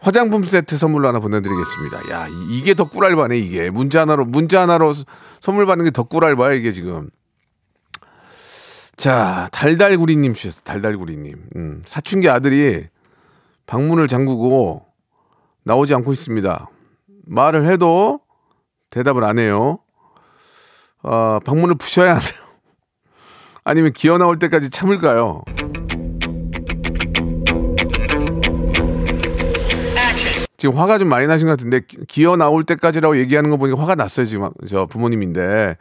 화장품 0.00 0.42
세트 0.44 0.76
선물로 0.76 1.06
하나 1.08 1.20
보내드리겠습니다. 1.20 2.10
야 2.12 2.26
이게 2.50 2.74
더 2.74 2.88
꿀알바네 2.88 3.38
이게 3.38 3.70
문자 3.70 4.00
하나로 4.00 4.24
문자 4.24 4.62
하나로 4.62 4.92
선물 5.40 5.66
받는 5.66 5.84
게 5.84 5.90
더 5.92 6.02
꿀알바야 6.04 6.54
이게 6.54 6.72
지금. 6.72 7.10
자 8.96 9.48
달달구리님 9.52 10.32
주셨어 10.34 10.62
달달구리님 10.62 11.36
음, 11.56 11.82
사춘기 11.86 12.28
아들이 12.28 12.86
방문을 13.66 14.08
잠그고 14.08 14.84
나오지 15.64 15.94
않고 15.94 16.12
있습니다. 16.12 16.68
말을 17.26 17.66
해도 17.66 18.20
대답을 18.90 19.22
안 19.22 19.38
해요. 19.38 19.78
어, 21.08 21.38
방문을 21.42 21.76
부셔야 21.76 22.14
한대요. 22.16 22.48
아니면 23.64 23.92
기어 23.94 24.18
나올 24.18 24.38
때까지 24.38 24.68
참을까요? 24.68 25.42
지금 30.58 30.76
화가 30.76 30.98
좀 30.98 31.08
많이 31.08 31.26
나신 31.26 31.46
것 31.46 31.52
같은데 31.52 31.80
기어 32.08 32.36
나올 32.36 32.64
때까지라고 32.64 33.16
얘기하는 33.18 33.48
거 33.48 33.56
보니까 33.56 33.80
화가 33.80 33.94
났어요 33.94 34.26
지금 34.26 34.50
저 34.68 34.86
부모님인데 34.86 35.76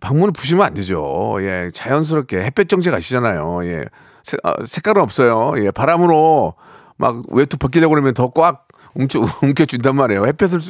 방문을 0.00 0.32
부시면 0.32 0.64
안 0.64 0.74
되죠. 0.74 1.38
예, 1.40 1.70
자연스럽게 1.74 2.36
햇볕 2.42 2.68
정책 2.68 2.94
아시잖아요. 2.94 3.64
예, 3.64 3.84
색, 4.22 4.38
아, 4.44 4.54
색깔은 4.64 5.02
없어요. 5.02 5.54
예, 5.64 5.70
바람으로 5.72 6.54
막 6.98 7.22
외투 7.32 7.56
벗기려고 7.58 7.94
그러면 7.94 8.14
더 8.14 8.30
꽉 8.30 8.67
움켜, 8.98 9.20
움켜준단 9.42 9.96
말이에요. 9.96 10.26
햇볕을 10.26 10.60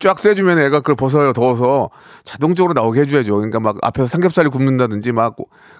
쫙 0.00 0.18
쐬주면 0.18 0.58
애가 0.58 0.80
그걸 0.80 0.96
벗어요. 0.96 1.32
더워서 1.32 1.90
자동적으로 2.24 2.74
나오게 2.74 3.00
해줘야죠. 3.02 3.36
그러니까 3.36 3.60
막 3.60 3.76
앞에서 3.82 4.06
삼겹살을 4.08 4.50
굽는다든지 4.50 5.12
막 5.12 5.36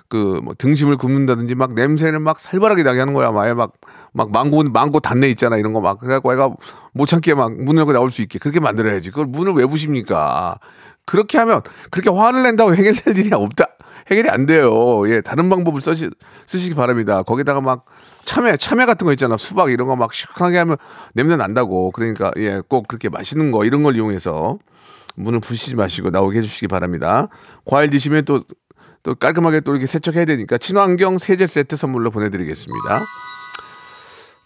그 0.08 0.40
뭐 0.42 0.54
등심을 0.56 0.96
굽는다든지 0.96 1.54
막 1.54 1.74
냄새를 1.74 2.18
막 2.20 2.40
살벌하게 2.40 2.82
나게 2.82 3.00
하는 3.00 3.12
거야. 3.12 3.30
막, 3.30 3.46
막, 3.54 3.72
막 4.12 4.30
망고, 4.30 4.64
망고 4.64 5.00
단내 5.00 5.28
있잖아. 5.30 5.56
이런 5.56 5.72
거 5.72 5.80
막. 5.80 5.98
그래갖고 6.00 6.32
애가 6.32 6.50
못 6.92 7.06
참게 7.06 7.34
막 7.34 7.52
문을 7.54 7.80
열고 7.80 7.92
나올 7.92 8.10
수 8.10 8.22
있게 8.22 8.38
그렇게 8.38 8.60
만들어야지. 8.60 9.10
그걸 9.10 9.26
문을 9.26 9.52
왜 9.52 9.66
부십니까? 9.66 10.58
그렇게 11.04 11.38
하면 11.38 11.62
그렇게 11.90 12.10
화를 12.10 12.42
낸다고 12.42 12.74
해결될 12.74 13.18
일이 13.18 13.30
없다. 13.34 13.66
해결이 14.10 14.30
안 14.30 14.46
돼요. 14.46 15.08
예, 15.10 15.20
다른 15.20 15.50
방법을 15.50 15.82
쓰시, 15.82 16.08
쓰시기 16.46 16.74
바랍니다. 16.74 17.22
거기다가 17.22 17.60
막 17.60 17.84
참외, 18.28 18.58
참외 18.58 18.84
같은 18.86 19.06
거 19.06 19.12
있잖아. 19.12 19.38
수박 19.38 19.70
이런 19.72 19.88
거 19.88 19.96
막 19.96 20.12
시원하게 20.12 20.58
하면 20.58 20.76
냄새 21.14 21.34
난다고. 21.36 21.90
그러니까 21.92 22.30
예, 22.36 22.60
꼭 22.68 22.86
그렇게 22.86 23.08
맛있는 23.08 23.50
거 23.52 23.64
이런 23.64 23.82
걸 23.82 23.96
이용해서 23.96 24.58
문을 25.16 25.40
부시지 25.40 25.76
마시고 25.76 26.10
나오게 26.10 26.38
해주시기 26.38 26.68
바랍니다. 26.68 27.28
과일 27.64 27.88
드시면 27.88 28.26
또, 28.26 28.40
또 29.02 29.14
깔끔하게 29.14 29.60
또 29.60 29.72
이렇게 29.72 29.86
세척해야 29.86 30.26
되니까 30.26 30.58
친환경 30.58 31.16
세제 31.16 31.46
세트 31.46 31.74
선물로 31.76 32.10
보내드리겠습니다. 32.10 33.00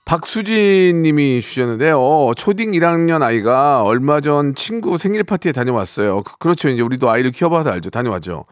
박수진 0.04 1.02
님이 1.02 1.40
주셨는데요. 1.40 2.32
초딩 2.36 2.72
1학년 2.72 3.22
아이가 3.22 3.82
얼마 3.82 4.20
전 4.20 4.54
친구 4.54 4.96
생일 4.96 5.24
파티에 5.24 5.50
다녀왔어요. 5.52 6.22
그- 6.22 6.38
그렇죠. 6.38 6.68
이제 6.68 6.82
우리도 6.82 7.10
아이를 7.10 7.32
키워봐서 7.32 7.70
알죠. 7.70 7.90
다녀왔죠. 7.90 8.44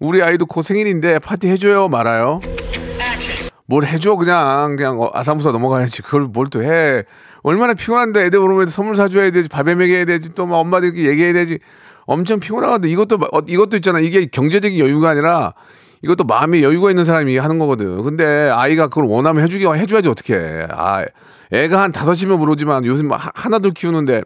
우리 0.00 0.22
아이도 0.22 0.44
곧 0.46 0.62
생일인데 0.62 1.18
파티 1.20 1.48
해줘요 1.48 1.88
말아요. 1.88 2.40
뭘 3.66 3.84
해줘 3.84 4.16
그냥 4.16 4.76
그냥 4.76 5.00
어, 5.00 5.10
아사무사 5.12 5.50
넘어가야지 5.52 6.02
그걸 6.02 6.22
뭘 6.22 6.48
또 6.50 6.62
해. 6.62 7.04
얼마나 7.42 7.74
피곤한데 7.74 8.24
애들 8.26 8.38
오면 8.38 8.68
선물 8.68 8.94
사줘야 8.96 9.30
되지 9.30 9.48
밥에 9.48 9.74
먹여야 9.74 10.04
되지 10.04 10.34
또 10.34 10.46
막 10.46 10.56
엄마들끼리 10.58 11.08
얘기해야 11.08 11.32
되지 11.32 11.58
엄청 12.06 12.38
피곤하거든. 12.40 12.88
이것도 12.88 13.16
어, 13.32 13.40
이것도 13.46 13.76
있잖아. 13.78 13.98
이게 14.00 14.26
경제적인 14.26 14.78
여유가 14.78 15.10
아니라 15.10 15.54
이것도 16.02 16.24
마음의 16.24 16.62
여유가 16.62 16.90
있는 16.90 17.04
사람이 17.04 17.36
하는 17.38 17.58
거거든. 17.58 18.02
근데 18.04 18.24
아이가 18.50 18.88
그걸 18.88 19.04
원하면 19.06 19.42
해주기 19.42 19.66
해줘야지 19.66 20.08
어떻게 20.08 20.34
해. 20.36 20.66
아 20.70 21.04
애가 21.52 21.80
한 21.82 21.92
다섯이면 21.92 22.38
모르지만 22.38 22.84
요즘 22.84 23.12
하- 23.12 23.30
하나둘 23.34 23.72
키우는데 23.72 24.22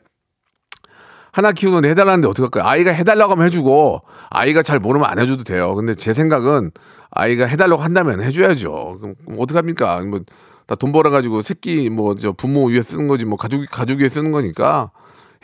하나 1.32 1.52
키우는데 1.52 1.88
해달라는데 1.90 2.28
어떡할까요? 2.28 2.64
아이가 2.64 2.90
해달라고 2.92 3.32
하면 3.32 3.46
해주고, 3.46 4.02
아이가 4.30 4.62
잘 4.62 4.78
모르면 4.80 5.08
안 5.08 5.18
해줘도 5.18 5.44
돼요. 5.44 5.74
근데 5.74 5.94
제 5.94 6.12
생각은 6.12 6.72
아이가 7.10 7.46
해달라고 7.46 7.82
한다면 7.82 8.22
해줘야죠. 8.22 8.98
그럼 9.00 9.14
어떡합니까? 9.38 10.00
뭐, 10.02 10.20
다 10.66 10.74
돈 10.76 10.92
벌어가지고 10.92 11.42
새끼 11.42 11.90
뭐, 11.90 12.14
저 12.16 12.32
부모 12.32 12.66
위에 12.66 12.82
쓰는 12.82 13.08
거지, 13.08 13.24
뭐, 13.24 13.36
가족, 13.36 13.64
가족 13.70 14.00
위에 14.00 14.08
쓰는 14.08 14.30
거니까 14.32 14.90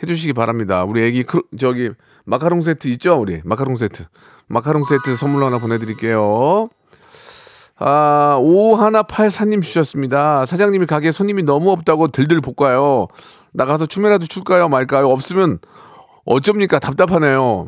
해주시기 0.01 0.33
바랍니다. 0.33 0.83
우리 0.83 1.03
애기, 1.03 1.23
크, 1.23 1.41
저기, 1.59 1.91
마카롱 2.25 2.61
세트 2.61 2.87
있죠? 2.89 3.15
우리 3.19 3.41
마카롱 3.43 3.75
세트. 3.77 4.05
마카롱 4.47 4.83
세트 4.83 5.15
선물로 5.17 5.45
하나 5.45 5.57
보내드릴게요. 5.59 6.69
아, 7.79 8.37
5184님 8.41 9.61
주셨습니다. 9.61 10.45
사장님이 10.45 10.85
가게 10.87 11.11
손님이 11.11 11.43
너무 11.43 11.71
없다고 11.71 12.07
들들 12.07 12.41
볶아요. 12.41 13.07
나가서 13.53 13.85
춤이라도 13.85 14.27
출까요? 14.27 14.69
말까요? 14.69 15.07
없으면 15.09 15.59
어쩝니까? 16.25 16.79
답답하네요. 16.79 17.67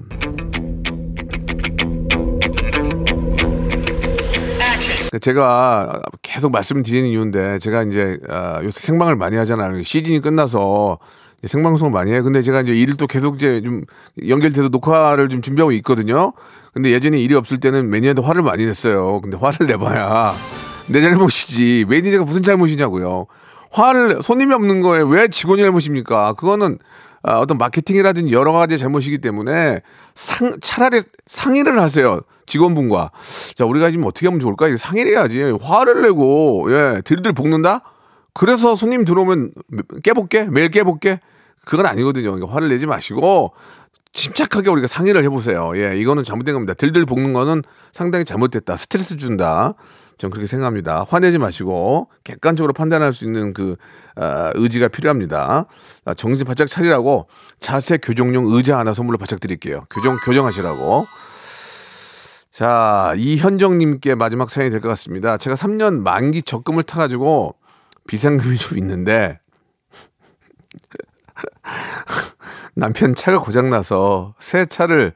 제가 5.21 6.01
계속 6.21 6.51
말씀드리는 6.51 7.09
이유인데 7.09 7.59
제가 7.59 7.83
이제 7.83 8.17
아, 8.29 8.61
요새 8.63 8.79
생방을 8.79 9.15
많이 9.15 9.37
하잖아요. 9.37 9.81
시즌이 9.83 10.21
끝나서 10.21 10.99
생방송을 11.43 11.91
많이 11.91 12.11
해요. 12.11 12.23
근데 12.23 12.41
제가 12.41 12.61
이제 12.61 12.73
일을 12.73 12.95
또 12.97 13.07
계속 13.07 13.35
이제 13.35 13.61
좀 13.61 13.83
연결돼서 14.27 14.67
녹화를 14.67 15.29
좀 15.29 15.41
준비하고 15.41 15.71
있거든요. 15.73 16.33
근데 16.73 16.91
예전에 16.91 17.17
일이 17.17 17.33
없을 17.33 17.59
때는 17.59 17.89
매니저한테 17.89 18.21
화를 18.21 18.43
많이 18.43 18.65
냈어요. 18.65 19.19
근데 19.21 19.37
화를 19.37 19.65
내봐야 19.67 20.33
내 20.87 21.01
잘못이지. 21.01 21.85
매니저가 21.87 22.25
무슨 22.25 22.43
잘못이냐고요. 22.43 23.25
화를 23.71 24.21
손님이 24.23 24.53
없는 24.53 24.81
거에 24.81 25.03
왜 25.07 25.27
직원이 25.27 25.61
잘못입니까? 25.61 26.33
그거는 26.33 26.79
아, 27.21 27.39
어떤 27.39 27.57
마케팅이라든지 27.57 28.33
여러 28.33 28.51
가지 28.51 28.77
잘못이기 28.77 29.17
때문에 29.19 29.81
상 30.15 30.57
차라리 30.61 31.01
상의를 31.25 31.79
하세요. 31.79 32.21
직원분과. 32.45 33.11
자, 33.55 33.65
우리가 33.65 33.91
지금 33.91 34.05
어떻게 34.05 34.27
하면 34.27 34.39
좋을까? 34.39 34.75
상의를 34.75 35.11
해야지. 35.11 35.53
화를 35.61 36.01
내고 36.01 36.67
예, 36.71 37.01
들들 37.03 37.33
볶는다? 37.33 37.81
그래서 38.33 38.75
손님 38.75 39.05
들어오면 39.05 39.51
깨볼게? 40.03 40.45
매일 40.45 40.69
깨볼게? 40.69 41.19
그건 41.65 41.85
아니거든요. 41.85 42.43
화를 42.47 42.69
내지 42.69 42.87
마시고 42.87 43.53
침착하게 44.13 44.69
우리가 44.69 44.87
상의를 44.87 45.23
해보세요. 45.23 45.71
예, 45.75 45.97
이거는 45.97 46.23
잘못된 46.23 46.53
겁니다. 46.53 46.73
들들 46.73 47.05
볶는 47.05 47.33
거는 47.33 47.61
상당히 47.91 48.25
잘못됐다. 48.25 48.77
스트레스 48.77 49.17
준다. 49.17 49.75
전 50.19 50.29
그렇게 50.29 50.47
생각합니다. 50.47 51.05
화내지 51.09 51.37
마시고 51.39 52.09
객관적으로 52.25 52.73
판단할 52.73 53.13
수 53.13 53.23
있는 53.25 53.53
그 53.53 53.77
어, 54.17 54.51
의지가 54.53 54.89
필요합니다. 54.89 55.65
아, 56.03 56.13
정신 56.13 56.45
바짝 56.45 56.67
차리라고 56.69 57.29
자세 57.57 57.97
교정용 57.97 58.47
의자 58.47 58.77
하나 58.77 58.93
선물로 58.93 59.17
바짝 59.17 59.39
드릴게요. 59.39 59.85
교정 59.89 60.17
교정하시라고. 60.25 61.05
자, 62.51 63.13
이현정님께 63.15 64.15
마지막 64.15 64.49
사연이 64.49 64.69
될 64.71 64.81
것 64.81 64.89
같습니다. 64.89 65.37
제가 65.37 65.55
3년 65.55 66.01
만기 66.01 66.41
적금을 66.43 66.83
타가지고 66.83 67.55
비상금이 68.07 68.57
좀 68.57 68.77
있는데 68.77 69.39
남편 72.75 73.15
차가 73.15 73.39
고장나서 73.39 74.35
새 74.39 74.65
차를 74.65 75.13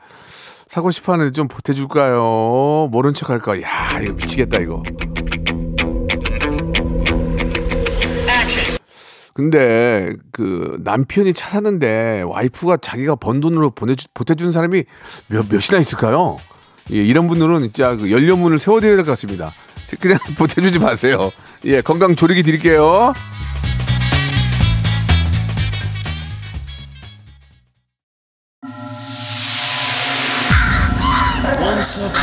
사고 0.74 0.90
싶어 0.90 1.14
하는데 1.14 1.32
좀 1.32 1.48
보태줄까요? 1.48 2.90
모른 2.92 3.14
척 3.14 3.30
할까? 3.30 3.62
야, 3.62 4.00
이거 4.02 4.14
미치겠다, 4.14 4.58
이거. 4.58 4.82
근데 9.36 10.14
그 10.32 10.80
남편이 10.84 11.36
차 11.36 11.48
사는데 11.52 12.24
와이프가 12.26 12.78
자기가 12.78 13.18
번 13.18 13.40
돈으로 13.40 13.70
보내주, 13.70 14.08
보태준 14.16 14.52
사람이 14.52 14.84
몇, 15.28 15.46
몇이나 15.48 15.78
있을까요? 15.80 16.38
예, 16.92 16.96
이런 16.96 17.28
분들은 17.28 17.60
진짜 17.62 17.96
그 17.96 18.12
연료문을 18.12 18.58
세워드려야 18.58 18.96
될 18.96 19.06
것 19.06 19.12
같습니다. 19.12 19.52
그냥 20.00 20.18
보태주지 20.40 20.80
마세요. 20.80 21.30
예, 21.66 21.82
건강 21.82 22.16
조리기 22.16 22.42
드릴게요. 22.42 23.14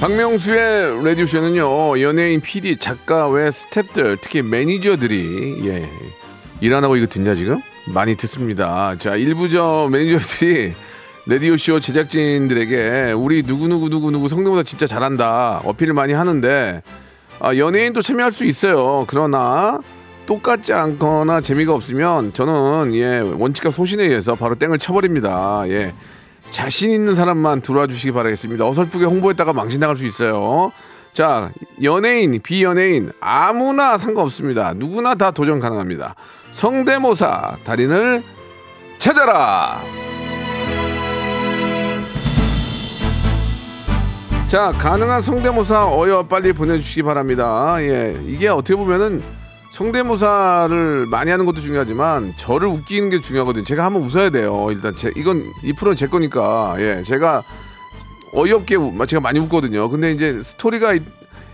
박명수의 0.00 1.04
라디오쇼는요, 1.04 2.00
연예인, 2.00 2.40
PD, 2.40 2.78
작가 2.78 3.28
외 3.28 3.50
스탭들, 3.50 4.18
특히 4.22 4.40
매니저들이, 4.40 5.60
예, 5.66 5.86
일 6.62 6.72
안 6.74 6.84
하고 6.84 6.96
이거 6.96 7.06
듣냐, 7.06 7.34
지금? 7.34 7.60
많이 7.86 8.14
듣습니다. 8.16 8.94
자, 8.98 9.14
일부 9.16 9.50
저 9.50 9.90
매니저들이 9.92 10.72
라디오쇼 11.26 11.80
제작진들에게 11.80 13.12
우리 13.12 13.42
누구누구누구누구 13.42 14.28
성대모사 14.30 14.62
진짜 14.62 14.86
잘한다. 14.86 15.60
어필을 15.66 15.92
많이 15.92 16.14
하는데, 16.14 16.82
아, 17.38 17.54
연예인도 17.54 18.00
참여할 18.00 18.32
수 18.32 18.46
있어요. 18.46 19.04
그러나, 19.06 19.80
똑같지 20.24 20.72
않거나 20.72 21.42
재미가 21.42 21.74
없으면 21.74 22.32
저는, 22.32 22.94
예, 22.94 23.18
원칙과 23.18 23.70
소신에 23.70 24.04
의해서 24.04 24.34
바로 24.34 24.54
땡을 24.54 24.78
쳐버립니다. 24.78 25.64
예. 25.68 25.92
자신 26.50 26.90
있는 26.90 27.14
사람만 27.14 27.62
들어와 27.62 27.86
주시기 27.86 28.12
바라겠습니다. 28.12 28.66
어설프게 28.66 29.04
홍보했다가 29.04 29.52
망신당할 29.52 29.96
수 29.96 30.06
있어요. 30.06 30.72
자, 31.12 31.50
연예인, 31.82 32.40
비연예인 32.40 33.10
아무나 33.20 33.98
상관없습니다. 33.98 34.74
누구나 34.74 35.14
다 35.14 35.30
도전 35.30 35.60
가능합니다. 35.60 36.14
성대모사 36.52 37.58
달인을 37.64 38.22
찾아라. 38.98 39.80
자, 44.46 44.72
가능한 44.72 45.20
성대모사 45.20 45.92
어여 45.92 46.26
빨리 46.26 46.52
보내주시기 46.52 47.04
바랍니다. 47.04 47.76
예, 47.80 48.20
이게 48.26 48.48
어떻게 48.48 48.74
보면은 48.74 49.22
성대모사를 49.70 51.06
많이 51.06 51.30
하는 51.30 51.46
것도 51.46 51.60
중요하지만 51.60 52.34
저를 52.36 52.68
웃기는 52.68 53.08
게 53.08 53.20
중요하거든요. 53.20 53.64
제가 53.64 53.84
한번 53.84 54.02
웃어야 54.02 54.30
돼요. 54.30 54.68
일단 54.70 54.94
제 54.94 55.12
이건 55.16 55.44
이 55.62 55.72
프로는 55.72 55.96
제 55.96 56.06
거니까 56.08 56.74
예, 56.78 57.02
제가 57.04 57.42
어이없게 58.34 58.76
우- 58.76 59.06
제가 59.06 59.20
많이 59.20 59.38
웃거든요. 59.40 59.88
근데 59.88 60.12
이제 60.12 60.40
스토리가 60.42 60.94
있, 60.94 61.02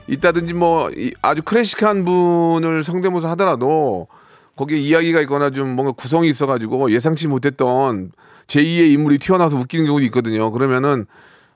있다든지 0.09 0.55
뭐 0.55 0.91
이- 0.91 1.13
아주 1.23 1.43
클래식한 1.43 2.05
분을 2.05 2.85
성대모사 2.85 3.31
하더라도 3.31 4.09
거기에 4.57 4.79
이야기가 4.79 5.21
있거나 5.23 5.51
좀 5.51 5.69
뭔가 5.77 5.93
구성이 5.93 6.29
있어가지고 6.31 6.91
예상치 6.93 7.29
못했던 7.29 8.13
제2의 8.47 8.93
인물이 8.95 9.19
튀어나와서 9.19 9.59
웃기는 9.59 9.85
경우도 9.85 10.05
있거든요. 10.07 10.51
그러면은 10.53 11.07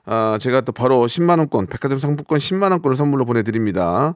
아, 0.05 0.37
제가 0.39 0.61
또 0.61 0.71
바로 0.71 1.05
10만 1.05 1.37
원권, 1.39 1.67
백화점 1.67 1.97
상품권 1.99 2.37
10만 2.39 2.71
원권을 2.71 2.95
선물로 2.95 3.25
보내드립니다. 3.25 4.15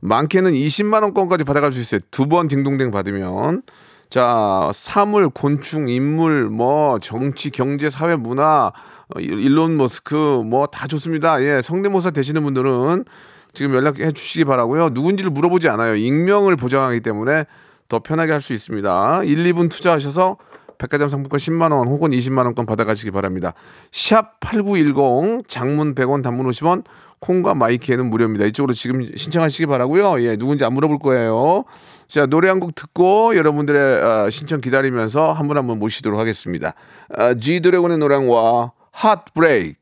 많게는 0.00 0.52
20만 0.52 1.02
원권까지 1.02 1.44
받아갈 1.44 1.72
수 1.72 1.80
있어요. 1.80 2.00
두 2.10 2.26
번 2.28 2.48
딩동댕 2.48 2.90
받으면. 2.90 3.62
자, 4.08 4.70
사물, 4.72 5.28
곤충, 5.30 5.88
인물, 5.88 6.48
뭐 6.48 6.98
정치, 7.00 7.50
경제, 7.50 7.90
사회, 7.90 8.14
문화, 8.16 8.72
어, 9.14 9.20
일- 9.20 9.40
일론 9.40 9.76
머스크 9.76 10.14
뭐 10.44 10.66
다 10.66 10.86
좋습니다. 10.86 11.42
예, 11.42 11.60
성대모사 11.62 12.10
되시는 12.12 12.42
분들은 12.44 13.04
지금 13.52 13.74
연락해 13.74 14.12
주시기 14.12 14.44
바라고요. 14.44 14.90
누군지를 14.90 15.30
물어보지 15.30 15.68
않아요. 15.70 15.96
익명을 15.96 16.56
보장하기 16.56 17.00
때문에 17.00 17.46
더 17.88 17.98
편하게 18.00 18.32
할 18.32 18.40
수 18.40 18.52
있습니다. 18.52 19.22
1, 19.24 19.44
2분 19.52 19.70
투자하셔서 19.70 20.36
백화점 20.78 21.08
상품권 21.08 21.38
10만 21.38 21.72
원 21.72 21.88
혹은 21.88 22.10
20만 22.10 22.44
원권 22.44 22.66
받아가시기 22.66 23.10
바랍니다. 23.10 23.54
샵 23.92 24.38
8910 24.40 25.48
장문 25.48 25.94
100원 25.94 26.22
단문 26.22 26.46
50원 26.50 26.84
콩과 27.26 27.54
마이키에는 27.54 28.06
무료입니다. 28.08 28.44
이쪽으로 28.46 28.72
지금 28.72 29.10
신청하시기 29.16 29.66
바라고요. 29.66 30.22
예, 30.22 30.36
누군지 30.36 30.64
안 30.64 30.72
물어볼 30.74 30.98
거예요. 31.00 31.64
자, 32.08 32.24
노래 32.26 32.48
한 32.48 32.60
곡 32.60 32.74
듣고 32.76 33.36
여러분들의 33.36 34.02
어, 34.02 34.30
신청 34.30 34.60
기다리면서 34.60 35.32
한 35.32 35.48
분 35.48 35.56
한분 35.56 35.78
모시도록 35.80 36.20
하겠습니다. 36.20 36.74
어, 37.18 37.34
G 37.34 37.60
드래곤의 37.60 37.98
노래와 37.98 38.72
핫 38.92 39.24
브레이크 39.34 39.74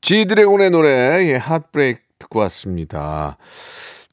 G 0.00 0.24
드래곤의 0.26 0.70
노래 0.70 0.88
예, 1.32 1.36
핫 1.36 1.72
브레이크 1.72 2.00
듣고 2.20 2.38
왔습니다. 2.40 3.36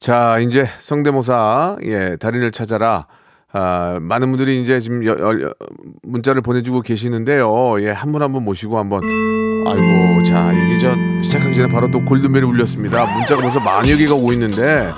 자, 0.00 0.38
이제 0.40 0.66
성대모사, 0.80 1.76
예, 1.84 2.16
달인을 2.18 2.50
찾아라. 2.52 3.06
아, 3.52 3.98
많은 4.00 4.30
분들이 4.30 4.62
이제 4.62 4.78
지금 4.78 5.04
여- 5.06 5.12
여- 5.18 5.52
문자를 6.02 6.40
보내주고 6.42 6.82
계시는데요. 6.82 7.82
예, 7.82 7.90
한분 7.90 8.22
한 8.22 8.32
분 8.32 8.44
모시고 8.44 8.78
한번. 8.78 9.02
아이고, 9.66 10.22
자, 10.22 10.52
이게 10.52 10.78
저 10.78 10.94
시작하기 11.22 11.56
전에 11.56 11.68
바로 11.68 11.90
또 11.90 12.04
골든벨이 12.04 12.44
울렸습니다. 12.44 13.06
문자가 13.16 13.42
벌써 13.42 13.58
만여 13.60 13.96
개가 13.96 14.14
오고 14.14 14.32
있는데. 14.34 14.92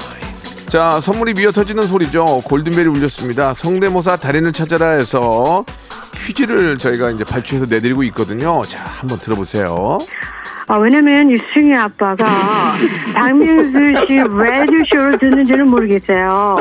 자, 0.68 1.00
선물이 1.00 1.34
미어 1.34 1.50
터지는 1.50 1.86
소리죠. 1.86 2.42
골든벨이 2.44 2.88
울렸습니다. 2.88 3.54
성대모사 3.54 4.16
달인을 4.16 4.52
찾아라 4.52 4.90
해서 4.92 5.64
퀴즈를 6.14 6.78
저희가 6.78 7.10
이제 7.10 7.24
발주해서 7.24 7.66
내드리고 7.66 8.02
있거든요. 8.04 8.62
자, 8.66 8.80
한번 8.84 9.18
들어보세요. 9.18 9.98
아, 10.72 10.78
왜냐면 10.78 11.30
유승희 11.30 11.74
아빠가 11.74 12.24
박명수 13.14 14.06
씨 14.06 14.16
라디오 14.16 14.82
쇼를 14.90 15.18
듣는지는 15.18 15.68
모르겠어요. 15.68 16.56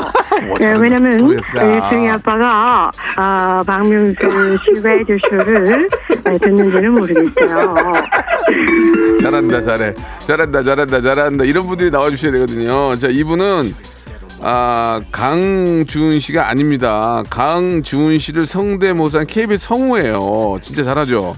예, 0.62 0.74
왜냐면 0.74 1.20
모르겠어요. 1.20 1.78
유승희 1.78 2.10
아빠가 2.10 2.92
아, 3.16 3.64
박명수 3.66 4.58
씨 4.58 4.82
라디오 4.84 5.18
쇼를 5.30 5.88
예, 6.30 6.38
듣는지는 6.40 6.92
모르겠어요. 6.92 7.74
잘한다, 9.22 9.62
잘해. 9.62 9.94
잘한다, 10.28 10.62
잘한다, 10.62 11.00
잘한다. 11.00 11.46
이런 11.46 11.66
분들이 11.66 11.90
나와주셔야 11.90 12.34
되거든요. 12.34 12.98
자, 12.98 13.08
이분은, 13.08 13.74
아, 14.42 15.00
강주은 15.14 16.20
씨가 16.20 16.50
아닙니다. 16.50 17.24
강주은 17.30 18.20
씨를 18.20 18.46
성대모사한 18.46 19.26
KBS 19.28 19.68
성우예요. 19.68 20.60
진짜 20.62 20.84
잘하죠. 20.84 21.38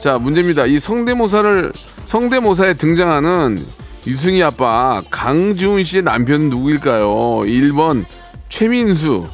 자, 0.00 0.18
문제입니다. 0.18 0.66
이 0.66 0.80
성대모사를, 0.80 1.70
성대모사에 2.12 2.74
등장하는 2.74 3.58
유승희 4.06 4.42
아빠 4.42 5.00
강주은 5.10 5.82
씨의 5.82 6.02
남편은 6.02 6.50
누구일까요? 6.50 7.08
1번 7.08 8.04
최민수, 8.50 9.26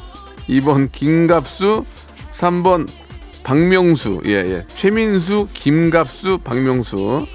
2번 0.47 0.89
김갑수, 0.89 1.83
3번 2.31 2.87
박명수. 3.43 4.21
예, 4.27 4.31
예. 4.31 4.65
최민수, 4.73 5.49
김갑수, 5.53 6.37
박명수. 6.41 7.25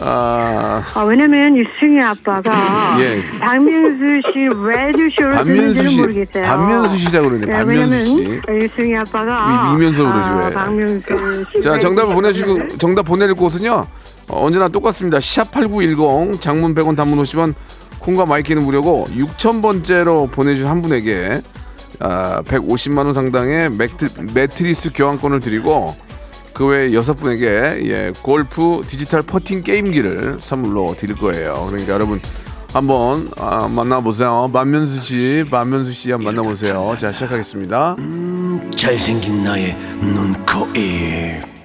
아, 0.00 0.82
아, 0.94 1.02
왜냐면 1.02 1.54
유승희 1.54 2.00
아빠가 2.00 2.50
예. 2.98 3.20
박명수 3.40 4.22
씨 4.32 4.46
라디오 4.46 5.10
쇼를 5.10 5.30
반면수 5.32 5.44
듣는지는 5.82 5.90
씨, 5.90 6.00
모르겠어요. 6.00 6.44
반면수 6.46 6.96
씨자 6.96 7.20
그러네. 7.20 7.46
예, 7.46 7.52
반면수 7.52 8.04
씨. 8.06 8.40
유승희 8.48 8.96
아빠가 8.96 9.48
위- 9.68 9.82
위면서 9.82 10.04
그러지, 10.04 10.28
아, 10.30 10.46
왜. 10.46 10.54
박명수 10.54 11.44
씨 11.52 11.60
자, 11.60 11.78
정답을 11.78 12.14
쇼를 12.14 12.14
보내주시고, 12.14 12.78
정답 12.78 13.02
보낼 13.02 13.34
곳은요, 13.34 13.72
어, 13.72 13.86
언제나 14.28 14.68
똑같습니다. 14.68 15.18
샵8910, 15.18 16.40
장문 16.40 16.74
100원, 16.74 16.96
단문 16.96 17.18
50원, 17.22 17.54
콩과 17.98 18.26
마이키는 18.26 18.64
무료고, 18.64 19.06
6,000번째로 19.10 20.30
보내주신 20.30 20.68
한 20.68 20.82
분에게, 20.82 21.40
아, 22.00 22.42
150만 22.42 23.04
원 23.06 23.14
상당의 23.14 23.70
매트, 23.70 24.10
매트리스 24.34 24.92
교환권을 24.94 25.40
드리고, 25.40 25.96
그 26.52 26.66
외에 26.66 26.92
여섯 26.92 27.14
분에게, 27.14 27.46
예, 27.84 28.12
골프 28.22 28.82
디지털 28.86 29.22
퍼팅 29.22 29.62
게임기를 29.62 30.38
선물로 30.40 30.94
드릴 30.98 31.16
거예요. 31.16 31.66
그러니까 31.68 31.92
여러분, 31.92 32.20
한번 32.72 33.28
아, 33.38 33.66
만나보세요. 33.68 34.50
만면수 34.52 35.00
씨, 35.00 35.44
만면수 35.50 35.92
씨 35.92 36.12
한번 36.12 36.34
만나보세요. 36.34 36.96
자, 36.98 37.10
시작하겠습니다. 37.12 37.96
잘생긴 38.76 39.42
나의 39.42 39.76
눈, 40.00 40.34
코, 40.44 40.66
입 40.76 41.57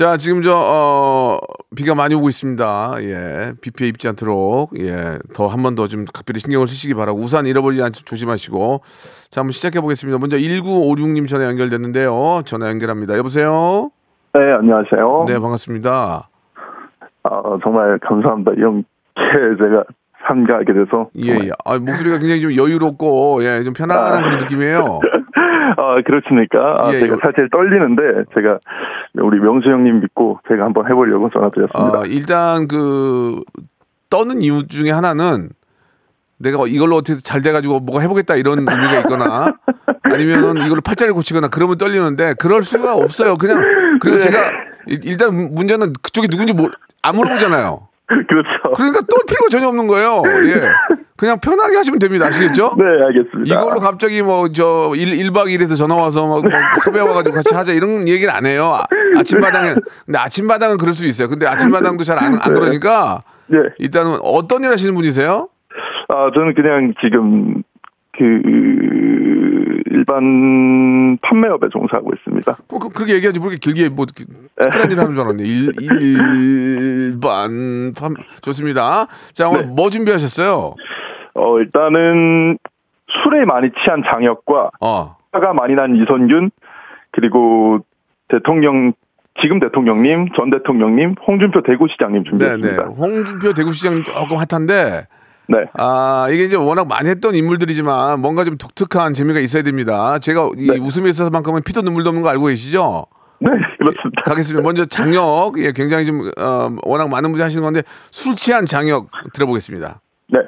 자, 0.00 0.16
지금 0.16 0.40
저, 0.40 0.54
어, 0.56 1.36
비가 1.76 1.94
많이 1.94 2.14
오고 2.14 2.30
있습니다. 2.30 2.92
예. 3.02 3.52
비 3.60 3.70
피해 3.70 3.86
입지 3.90 4.08
않도록, 4.08 4.70
예. 4.80 5.18
더 5.34 5.46
한 5.46 5.62
번 5.62 5.74
더 5.74 5.86
좀 5.86 6.06
각별히 6.10 6.40
신경을 6.40 6.66
쓰시기 6.68 6.94
바라고, 6.94 7.18
우산 7.18 7.44
잃어버리지 7.44 7.82
않도록 7.82 8.06
조심하시고. 8.06 8.80
자, 9.28 9.42
한번 9.42 9.52
시작해 9.52 9.78
보겠습니다. 9.82 10.18
먼저 10.18 10.38
1956님 10.38 11.28
전화 11.28 11.44
연결됐는데요. 11.44 12.40
전화 12.46 12.68
연결합니다. 12.70 13.18
여보세요? 13.18 13.90
네, 14.32 14.40
안녕하세요. 14.58 15.24
네, 15.28 15.38
반갑습니다. 15.38 16.30
아, 17.24 17.42
정말 17.62 17.98
감사합니다. 17.98 18.52
이런 18.56 18.84
게 19.16 19.22
제가 19.58 19.84
참가하게 20.26 20.72
돼서. 20.72 21.10
예, 21.22 21.32
예. 21.48 21.50
아, 21.66 21.76
목소리가 21.78 22.16
굉장히 22.20 22.40
좀 22.40 22.56
여유롭고, 22.56 23.44
예, 23.44 23.62
좀 23.64 23.74
편안한 23.74 24.22
그런 24.22 24.38
느낌이에요. 24.38 25.00
아, 25.80 26.02
그렇습니까? 26.04 26.58
아, 26.82 26.92
예, 26.94 27.00
제가 27.00 27.14
예. 27.14 27.18
사실 27.22 27.48
떨리는데, 27.50 28.02
제가 28.34 28.58
우리 29.22 29.38
명수 29.40 29.70
형님 29.70 30.00
믿고 30.00 30.38
제가 30.48 30.64
한번 30.64 30.86
해보려고 30.86 31.30
전화드렸습니다. 31.30 31.98
아, 31.98 32.02
일단 32.06 32.68
그 32.68 33.40
떠는 34.10 34.42
이유 34.42 34.66
중에 34.66 34.90
하나는 34.90 35.48
내가 36.38 36.58
이걸로 36.66 36.96
어떻게 36.96 37.18
잘 37.20 37.42
돼가지고 37.42 37.80
뭐가 37.80 38.00
해보겠다 38.02 38.34
이런 38.36 38.58
의미가 38.60 38.98
있거나 39.00 39.54
아니면은 40.04 40.64
이걸로 40.64 40.80
팔자를 40.80 41.12
고치거나 41.14 41.48
그러면 41.48 41.76
떨리는데 41.78 42.34
그럴 42.38 42.62
수가 42.62 42.94
없어요. 42.96 43.34
그냥 43.36 43.60
그리고 44.00 44.16
네. 44.16 44.18
제가 44.18 44.38
일- 44.86 45.00
일단 45.04 45.34
문제는 45.54 45.92
그쪽이 46.02 46.28
누군지 46.28 46.54
모- 46.54 46.70
안 47.02 47.14
물어보잖아요. 47.16 47.88
그렇죠. 48.08 48.72
그러니까 48.74 49.00
떨 49.08 49.20
필요가 49.28 49.48
전혀 49.50 49.68
없는 49.68 49.86
거예요. 49.86 50.22
예. 50.48 50.60
그냥 51.20 51.38
편하게 51.38 51.76
하시면 51.76 51.98
됩니다. 51.98 52.24
아시겠죠? 52.26 52.74
네, 52.80 52.84
알겠습니다. 53.08 53.54
이걸로 53.54 53.78
갑자기 53.78 54.22
뭐저 54.22 54.92
1, 54.96 55.30
박 55.32 55.46
2일에서 55.48 55.76
전화 55.76 55.94
와서 55.94 56.26
막, 56.26 56.40
뭐 56.40 56.50
섭외 56.82 57.00
와가지고 57.00 57.36
같이 57.36 57.54
하자 57.54 57.74
이런 57.74 58.08
얘기는 58.08 58.32
안 58.32 58.46
해요. 58.46 58.72
아, 58.74 58.84
아침마당에 59.18 59.74
근데 60.06 60.18
아침마당은 60.18 60.78
그럴 60.78 60.94
수 60.94 61.06
있어요. 61.06 61.28
근데 61.28 61.46
아침마당도 61.46 62.04
잘 62.04 62.16
안 62.18 62.32
안 62.40 62.54
그러니까 62.54 63.22
네. 63.48 63.58
일단은 63.78 64.16
어떤 64.22 64.64
일 64.64 64.70
하시는 64.70 64.94
분이세요? 64.94 65.48
아, 66.08 66.30
저는 66.34 66.54
그냥 66.54 66.94
지금 67.02 67.62
그 68.16 68.24
일반 69.90 71.18
판매업에 71.20 71.68
종사하고 71.70 72.12
있습니다. 72.16 72.56
그, 72.66 72.78
그, 72.78 72.88
그렇게 72.88 73.14
얘기하지 73.16 73.40
뭐 73.40 73.50
이렇게 73.50 73.58
길게 73.58 73.90
뭐 73.90 74.06
특별한 74.06 74.90
일 74.90 74.98
하는 74.98 75.12
줄 75.14 75.20
알았네. 75.20 75.42
일, 75.42 75.72
일반 75.80 77.92
판 77.94 78.14
좋습니다. 78.42 79.06
자 79.32 79.48
오늘 79.48 79.66
네. 79.66 79.72
뭐 79.74 79.90
준비하셨어요? 79.90 80.74
어, 81.40 81.58
일단은 81.58 82.58
술에 83.24 83.44
많이 83.44 83.70
취한 83.82 84.02
장혁과 84.04 84.70
어. 84.80 85.16
화가 85.32 85.54
많이 85.54 85.74
난 85.74 85.96
이선균 85.96 86.50
그리고 87.12 87.80
대통령 88.28 88.92
지금 89.40 89.58
대통령님 89.58 90.28
전 90.36 90.50
대통령님 90.50 91.14
홍준표 91.26 91.62
대구시장님 91.62 92.24
네네. 92.24 92.30
준비했습니다. 92.30 92.82
홍준표 92.94 93.52
대구시장님 93.54 94.02
조금 94.04 94.36
핫한데 94.36 95.06
네. 95.48 95.64
아, 95.74 96.28
이게 96.30 96.44
이제 96.44 96.56
워낙 96.56 96.86
많이 96.86 97.08
했던 97.08 97.34
인물들이지만 97.34 98.20
뭔가 98.20 98.44
좀 98.44 98.56
독특한 98.56 99.12
재미가 99.14 99.40
있어야 99.40 99.64
됩니다. 99.64 100.18
제가 100.20 100.48
이 100.56 100.66
네. 100.66 100.78
웃음에 100.78 101.08
있어서만큼은 101.10 101.62
피도 101.64 101.82
눈물도 101.82 102.10
없는 102.10 102.22
거 102.22 102.28
알고 102.28 102.46
계시죠? 102.46 103.06
네, 103.40 103.50
그렇습니다. 103.78 104.22
가겠습니다. 104.26 104.62
먼저 104.62 104.84
장혁, 104.84 105.58
예, 105.58 105.72
굉장히 105.72 106.04
좀, 106.04 106.30
어, 106.38 106.68
워낙 106.84 107.08
많은 107.08 107.30
분들이 107.30 107.42
하시는 107.42 107.64
건데 107.64 107.82
술 108.12 108.36
취한 108.36 108.64
장혁 108.64 109.08
들어보겠습니다. 109.32 110.00
네. 110.28 110.38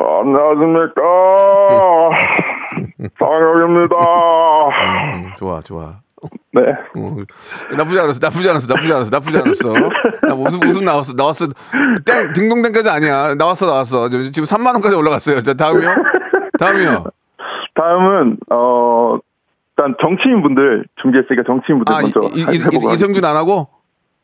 안녕하십니까. 0.00 1.02
장혁입니다. 3.18 3.96
음, 5.14 5.32
좋아, 5.36 5.60
좋아. 5.60 5.96
네. 6.52 6.60
어, 6.96 7.16
나쁘지 7.76 7.98
않았어, 8.00 8.18
나쁘지 8.22 8.48
않았어, 8.50 8.72
나쁘지 8.74 8.92
않았어, 8.92 9.10
나쁘지 9.10 9.38
않았어. 9.38 9.72
나 10.26 10.34
웃음, 10.34 10.62
웃음 10.62 10.84
나왔어, 10.84 11.14
나왔어. 11.16 11.46
땡, 12.04 12.32
딩동댕까지 12.32 12.88
아니야. 12.90 13.34
나왔어, 13.36 13.66
나왔어. 13.66 14.08
저- 14.08 14.22
지금 14.30 14.44
3만원까지 14.44 14.96
올라갔어요. 14.98 15.40
자, 15.42 15.54
다음이요? 15.54 15.88
다음이요? 16.58 17.04
다음은 17.74 18.36
어 18.50 19.18
일단 19.76 19.94
정치인 20.00 20.42
분들 20.42 20.84
준비했으니까 21.00 21.44
정치인 21.46 21.78
분들 21.78 21.94
아, 21.94 22.00
이, 22.00 22.10
먼저 22.12 22.20
이, 22.34 22.40
이, 22.40 22.90
이, 22.90 22.94
이성균 22.94 23.24
안 23.24 23.36
하고? 23.36 23.68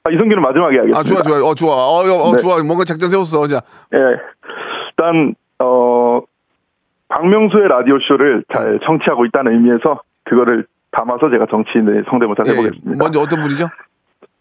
아, 0.02 0.10
이성균은 0.10 0.42
마지막에 0.42 0.76
하겠습니다. 0.78 0.98
아, 0.98 1.02
좋아, 1.04 1.22
좋아. 1.22 1.48
어, 1.48 1.54
좋아. 1.54 1.74
어, 1.74 2.02
어, 2.02 2.28
어, 2.28 2.32
네. 2.32 2.42
좋아. 2.42 2.60
뭔가 2.64 2.82
작전 2.84 3.08
세웠어. 3.08 3.46
자, 3.46 3.62
예. 3.94 3.98
일단 4.90 5.36
어 5.64 6.20
박명수의 7.08 7.68
라디오 7.68 7.98
쇼를 8.00 8.44
잘 8.52 8.80
청취하고 8.84 9.24
있다는 9.26 9.52
의미에서 9.52 10.02
그거를 10.24 10.66
담아서 10.90 11.30
제가 11.30 11.46
정치인의 11.50 12.04
성대모사를 12.08 12.50
예, 12.50 12.54
예. 12.54 12.58
해보겠습니다. 12.58 13.04
먼저 13.04 13.20
어떤 13.20 13.40
분이죠? 13.42 13.66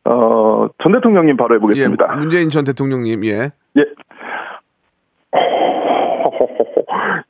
어, 0.05 0.67
전 0.79 0.91
대통령님 0.91 1.37
바로 1.37 1.55
예, 1.55 1.57
해보겠습니다. 1.57 2.15
문재인 2.15 2.49
전 2.49 2.63
대통령님, 2.63 3.23
예. 3.25 3.51
예. 3.77 3.85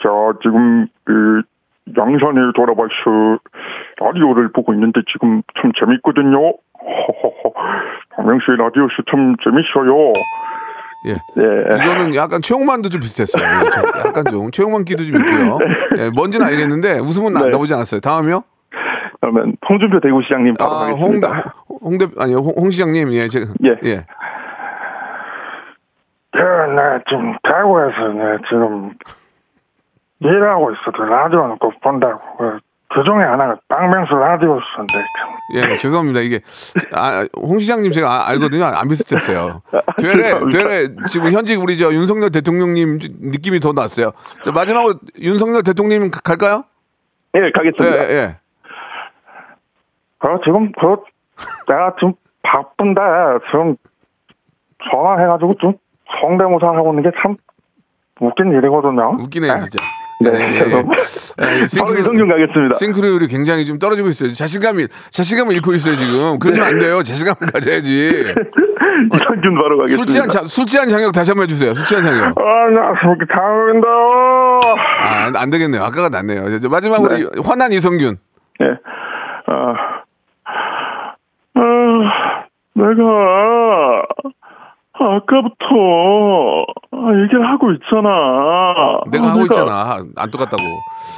자, 0.04 0.10
지금 0.42 0.88
그 1.04 1.42
양산에 1.98 2.52
돌아봐서 2.56 3.40
라디오를 4.00 4.52
보고 4.52 4.74
있는데 4.74 5.02
지금 5.12 5.42
참 5.62 5.72
재밌거든요. 5.80 6.54
박명수의 8.16 8.58
라디오 8.58 8.88
쇼참 8.96 9.36
재밌어요. 9.44 10.14
예. 11.06 11.12
예. 11.12 11.84
이거는 11.84 12.16
약간 12.16 12.42
최홍만도 12.42 12.90
좀 12.90 13.02
비슷했어요. 13.02 13.44
예, 13.44 13.70
저- 13.70 14.08
약간 14.08 14.24
좀 14.30 14.52
최홍만 14.52 14.86
끼도 14.86 15.04
좀 15.04 15.18
있고요. 15.18 15.58
예, 15.98 16.10
뭔지는 16.16 16.46
알겠는데 16.48 17.00
웃음은 17.00 17.34
나- 17.34 17.42
네. 17.44 17.50
나오지 17.50 17.74
않았어요. 17.74 18.00
다음이요? 18.02 18.44
그러면 19.22 19.56
홍준표 19.70 20.00
대구시장님 20.02 20.56
바로 20.56 20.72
아, 20.72 20.88
홍, 20.90 21.16
홍. 21.16 21.22
홍대, 21.82 22.08
아니, 22.20 22.34
홍, 22.34 22.54
홍 22.58 22.70
시장님, 22.70 23.14
예, 23.14 23.28
제가, 23.28 23.48
예. 23.66 23.70
예. 23.84 24.06
예, 26.36 26.40
네, 26.42 27.04
지금 27.08 27.36
대구에서 27.44 28.08
네, 28.14 28.38
지금 28.50 28.92
일하고 30.20 30.72
있어도 30.72 31.04
라디오는 31.04 31.58
꼭 31.58 31.80
본다고. 31.82 32.20
그, 32.94 33.00
그 33.00 33.04
중에 33.06 33.24
하나가 33.24 33.56
박명수 33.68 34.14
라디오 34.16 34.60
쇼인데. 34.76 34.94
예, 35.56 35.78
죄송합니다. 35.78 36.20
이게 36.22 36.40
아, 36.94 37.26
홍 37.36 37.60
시장님 37.60 37.92
제가 37.92 38.10
아- 38.10 38.30
알거든요. 38.30 38.66
안 38.66 38.88
비슷했어요. 38.88 39.62
되레. 40.00 40.40
되레 40.52 40.88
지금 41.10 41.32
현직 41.32 41.60
우리 41.62 41.78
저 41.78 41.92
윤석열 41.92 42.32
대통령님 42.32 43.00
느낌이 43.22 43.60
더 43.60 43.74
났어요. 43.74 44.12
자, 44.44 44.52
마지막으로 44.52 44.96
윤석열 45.22 45.64
대통령 45.64 46.10
가- 46.12 46.22
갈까요? 46.22 46.64
예, 47.36 47.42
예, 47.46 47.52
가겠습니다. 47.52 48.10
예, 48.10 48.14
예. 48.16 48.38
그 50.20 50.28
지금 50.46 50.72
그 50.74 50.96
내가 51.68 51.94
지금 52.00 52.14
바쁜데 52.44 53.02
지금 53.52 53.76
전화해가지고 54.90 55.56
좀 55.60 55.74
성대모사 56.22 56.68
하고 56.68 56.92
있는 56.92 57.04
게 57.04 57.12
참 57.22 57.36
웃긴 58.22 58.52
일이거든요. 58.54 59.18
웃기네요, 59.20 59.58
진짜. 59.60 59.84
네. 60.20 60.54
죄송합니다. 60.54 61.02
예, 61.42 61.66
바로 61.80 62.00
이성균 62.00 62.28
가겠습니다. 62.28 62.76
싱크로율이 62.76 63.28
굉장히 63.28 63.66
좀 63.66 63.80
떨어지고 63.80 64.10
있어요. 64.10 64.32
자신감이 64.34 64.88
자신감을 65.10 65.54
잃고 65.56 65.74
있어요 65.74 65.96
지금. 65.96 66.40
그러시면 66.40 66.68
안 66.68 66.80
돼요. 66.80 67.04
자신감을 67.04 67.52
가져야지. 67.52 68.34
이성균 69.14 69.56
바로 69.56 69.78
가겠습니다. 69.80 69.96
술 69.96 70.06
취한 70.06 70.30
자, 70.30 70.44
술 70.46 70.66
취한 70.66 70.88
장혁 70.88 71.12
다시 71.12 71.32
한번 71.32 71.44
해주세요. 71.46 71.74
술 71.74 71.86
취한 71.86 72.04
장혁. 72.04 72.38
아, 72.38 72.70
나 72.70 72.94
그렇게 73.00 73.26
당한다. 73.26 73.88
아, 75.02 75.26
안, 75.26 75.36
안 75.36 75.50
되겠네요. 75.50 75.84
아까가 75.84 76.10
낫네요. 76.10 76.56
이제 76.56 76.68
마지막으로 76.68 77.18
이 77.18 77.28
화난 77.44 77.72
이성균. 77.74 78.18
예. 78.62 78.66
아, 79.48 79.74
아, 81.56 81.64
내가 82.76 84.04
아까부터 84.94 86.66
얘기를 87.24 87.48
하고 87.50 87.72
있잖아. 87.74 88.10
내가 89.12 89.26
아, 89.26 89.30
하고 89.32 89.42
내가- 89.44 89.44
있잖아. 89.46 89.98
안 90.16 90.32
똑같다고. 90.32 90.64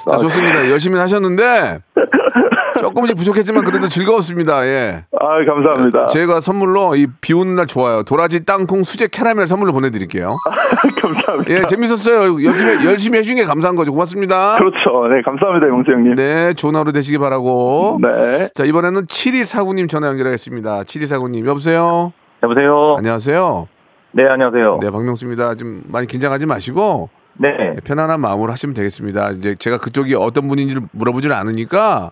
자, 0.10 0.18
좋습니다. 0.18 0.70
열심히 0.70 0.98
하셨는데 1.00 1.80
조금씩 2.80 3.16
부족했지만 3.18 3.64
그래도 3.64 3.88
즐거웠습니다. 3.88 4.66
예. 4.66 5.04
아, 5.20 5.46
감사합니다. 5.46 6.06
제가 6.08 6.42
선물로 6.42 6.96
이 6.96 7.08
비 7.22 7.34
오는 7.34 7.56
날 7.56 7.68
좋아요. 7.68 8.04
도라지 8.04 8.46
땅콩 8.46 8.84
수제 8.84 9.08
캐러멜 9.12 9.46
선물로 9.48 9.72
보내 9.74 9.90
드릴게요. 9.92 10.34
감사합니다. 11.02 11.52
예, 11.54 11.66
재밌었어요. 11.66 12.44
열심히 12.44 12.86
열심히 12.86 13.20
해준 13.20 13.36
게 13.36 13.46
감사한 13.46 13.76
거죠. 13.76 13.92
고맙습니다. 13.92 14.58
그렇죠. 14.58 15.08
네, 15.10 15.22
감사합니다, 15.24 15.68
용수 15.68 15.92
형님. 15.92 16.16
네, 16.16 16.54
좋은 16.54 16.76
하루 16.76 16.92
되시기 16.92 17.18
바라고. 17.18 18.00
네. 18.02 18.50
자, 18.54 18.64
이번에는 18.66 19.04
7249님 19.04 19.88
전화 19.90 20.08
연결하겠습니다. 20.08 20.82
7249님, 20.84 21.46
여보세요? 21.48 22.12
여보세요. 22.46 22.96
안녕하세요. 22.98 23.68
네, 24.12 24.24
안녕하세요. 24.28 24.80
네, 24.82 24.92
박명수입니다. 24.92 25.56
좀 25.56 25.82
많이 25.88 26.06
긴장하지 26.06 26.46
마시고, 26.46 27.10
네. 27.38 27.50
편안한 27.84 28.22
마음으로 28.22 28.52
하시면 28.52 28.76
되겠습니다. 28.76 29.32
이제 29.32 29.56
제가 29.56 29.80
그쪽이 29.80 30.14
어떤 30.16 30.48
분인지를 30.48 30.84
물어보질 30.92 31.34
않으니까, 31.34 32.12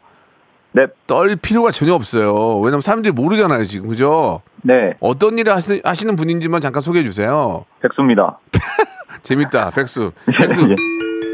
네. 0.72 0.88
떨 1.06 1.36
필요가 1.36 1.70
전혀 1.70 1.94
없어요. 1.94 2.58
왜냐면 2.60 2.82
사람들이 2.82 3.14
모르잖아요, 3.14 3.64
지금. 3.66 3.88
그죠? 3.90 4.42
네. 4.64 4.96
어떤 5.00 5.38
일을 5.38 5.54
하시, 5.54 5.82
하시는 5.86 6.16
분인지만 6.16 6.62
잠깐 6.62 6.82
소개해 6.82 7.06
주세요. 7.06 7.66
백수입니다. 7.82 8.40
재밌다, 9.22 9.70
백수. 9.70 10.12
백수. 10.26 10.68
예. 10.70 10.76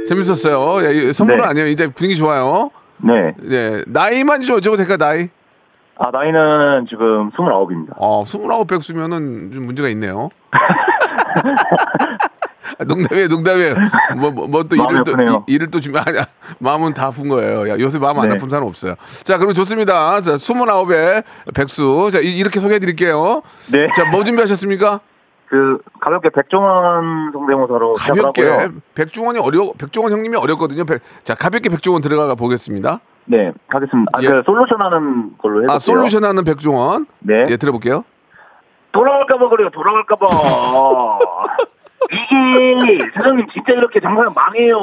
재밌었어요. 0.10 0.86
예, 0.86 0.94
이 0.94 1.14
선물은 1.14 1.44
네. 1.44 1.50
아니에요. 1.50 1.68
이제 1.68 1.88
분위기 1.88 2.18
좋아요. 2.18 2.70
네. 2.98 3.34
네, 3.42 3.82
나이만 3.88 4.42
좀 4.42 4.58
여쭤봐도 4.60 4.76
될까, 4.78 4.98
나이? 4.98 5.30
아, 6.00 6.12
나이는 6.12 6.86
지금 6.90 7.30
29입니다. 7.32 7.94
어, 7.98 8.22
29 8.24 8.66
백수면은 8.66 9.52
좀 9.52 9.66
문제가 9.66 9.90
있네요. 9.90 10.30
농담이에요, 12.88 13.28
농담이에요. 13.28 13.76
뭐, 14.18 14.32
뭐, 14.32 14.48
뭐 14.48 14.64
또 14.64 14.76
일을 14.76 15.04
또, 15.04 15.12
아프네요. 15.14 15.44
이- 15.48 15.54
일을 15.54 15.70
또 15.72 15.80
준비, 15.80 15.98
아니, 16.00 16.18
마음은 16.60 16.94
다 16.94 17.08
아픈 17.08 17.28
거예요. 17.28 17.68
야, 17.70 17.80
요새 17.80 18.00
마음 18.00 18.20
안 18.20 18.30
네. 18.30 18.36
아픈 18.36 18.50
사람 18.50 18.68
없어요. 18.68 18.96
자, 19.24 19.38
그럼 19.38 19.54
좋습니다. 19.54 20.22
자, 20.22 20.34
29의 20.36 21.24
백수. 21.54 22.10
자, 22.12 22.20
이- 22.20 22.38
이렇게 22.38 22.60
소개해 22.60 22.80
드릴게요. 22.80 23.42
네. 23.72 23.88
자, 23.96 24.06
뭐 24.06 24.24
준비하셨습니까? 24.24 25.00
그 25.48 25.80
가볍게 26.00 26.30
백종원 26.30 27.32
성대모사로 27.34 27.94
가볍게. 27.96 28.70
백종원이 28.94 29.40
어려, 29.40 29.72
백종원 29.78 30.14
형님이 30.14 30.38
어렵거든요. 30.38 30.86
백- 30.86 31.02
자, 31.24 31.34
가볍게 31.36 31.70
백종원 31.70 32.02
들어가 32.04 32.36
보겠습니다. 32.36 33.00
네, 33.32 33.52
하겠습니다. 33.68 34.10
아, 34.14 34.20
예. 34.24 34.28
그 34.28 34.42
솔루션 34.44 34.82
하는 34.82 35.38
걸로 35.38 35.58
해볼게요. 35.62 35.76
아, 35.76 35.80
솔루션 35.80 36.24
하는 36.24 36.44
백종원. 36.44 37.06
네. 37.20 37.46
예, 37.50 37.58
들어볼게요. 37.58 38.04
돌아갈까봐 38.92 39.50
그래요. 39.50 39.70
돌아갈까봐. 39.72 40.26
이게 42.12 43.00
사장님 43.14 43.46
진짜 43.54 43.74
이렇게 43.74 44.00
장사는 44.00 44.34
망해요. 44.34 44.80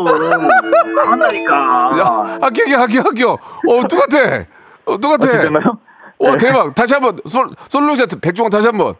망한다니까. 0.95 1.55
야, 1.99 2.39
합격이야, 2.41 2.81
합격, 2.83 3.07
합격. 3.07 3.33
어, 3.33 3.83
똑같아. 3.91 4.45
어, 4.85 4.97
똑같아. 4.97 5.29
아? 5.29 5.73
와, 6.19 6.31
네. 6.33 6.37
대박. 6.39 6.73
다시 6.77 6.95
한 6.95 7.03
번. 7.03 7.17
솔, 7.27 7.49
솔루션 7.69 8.07
백종원 8.23 8.51
다시 8.51 8.69
한 8.69 8.79
번. 8.79 8.95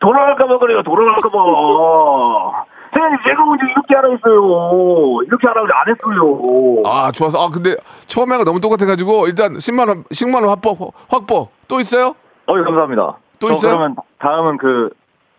돌아갈까봐 0.00 0.58
그래요. 0.58 0.82
돌아갈까봐. 0.82 2.64
사장님 2.92 3.18
제가 3.26 3.44
먼저 3.44 3.66
이렇게 3.66 3.94
하라 3.94 4.10
했어요. 4.10 5.18
이렇게 5.26 5.46
하라고 5.48 5.66
안 5.72 5.94
했어요. 5.94 6.82
아, 6.86 7.10
좋아서. 7.12 7.44
아, 7.44 7.50
근데 7.50 7.76
처음에가 8.06 8.44
너무 8.44 8.60
똑같아가지고 8.60 9.26
일단 9.26 9.54
10만 9.54 9.88
원, 9.88 10.04
10만 10.04 10.36
원 10.36 10.48
확보, 10.48 10.92
확보. 11.08 11.48
또 11.66 11.80
있어요? 11.80 12.14
어, 12.46 12.58
예, 12.58 12.62
감사합니다. 12.62 13.18
또 13.38 13.54
있어요? 13.54 13.76
그러면 13.76 13.96
다음은 14.18 14.58
그, 14.58 14.90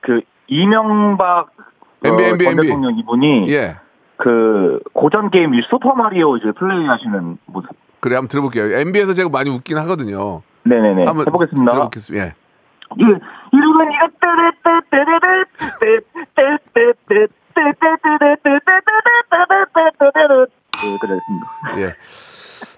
그, 0.02 0.22
이명박 0.48 1.50
MB, 2.04 2.24
어, 2.24 2.28
MB, 2.28 2.46
전. 2.46 2.56
대통령 2.56 2.98
이분이 2.98 3.52
예. 3.52 3.78
그 4.18 4.80
고전 4.94 5.30
게임 5.30 5.54
이 5.54 5.62
슈퍼 5.70 5.94
마리오 5.94 6.38
이제 6.38 6.52
플레이하시는 6.52 7.38
모습. 7.46 7.70
그래, 8.00 8.16
한번 8.16 8.28
들어볼게요. 8.30 8.80
MB에서 8.80 9.14
제가 9.14 9.30
많이 9.30 9.50
웃긴 9.50 9.78
하거든요. 9.80 10.42
네네네. 10.64 11.06
한번 11.06 11.26
해보겠습니다. 11.28 11.72
들어보겠습니다. 11.72 12.26
예. 12.26 12.34
예, 13.00 13.04
이름은 13.52 13.92
이거 13.92 14.08
네, 15.82 16.00
그랬습니다. 21.02 21.48
예. 21.78 21.96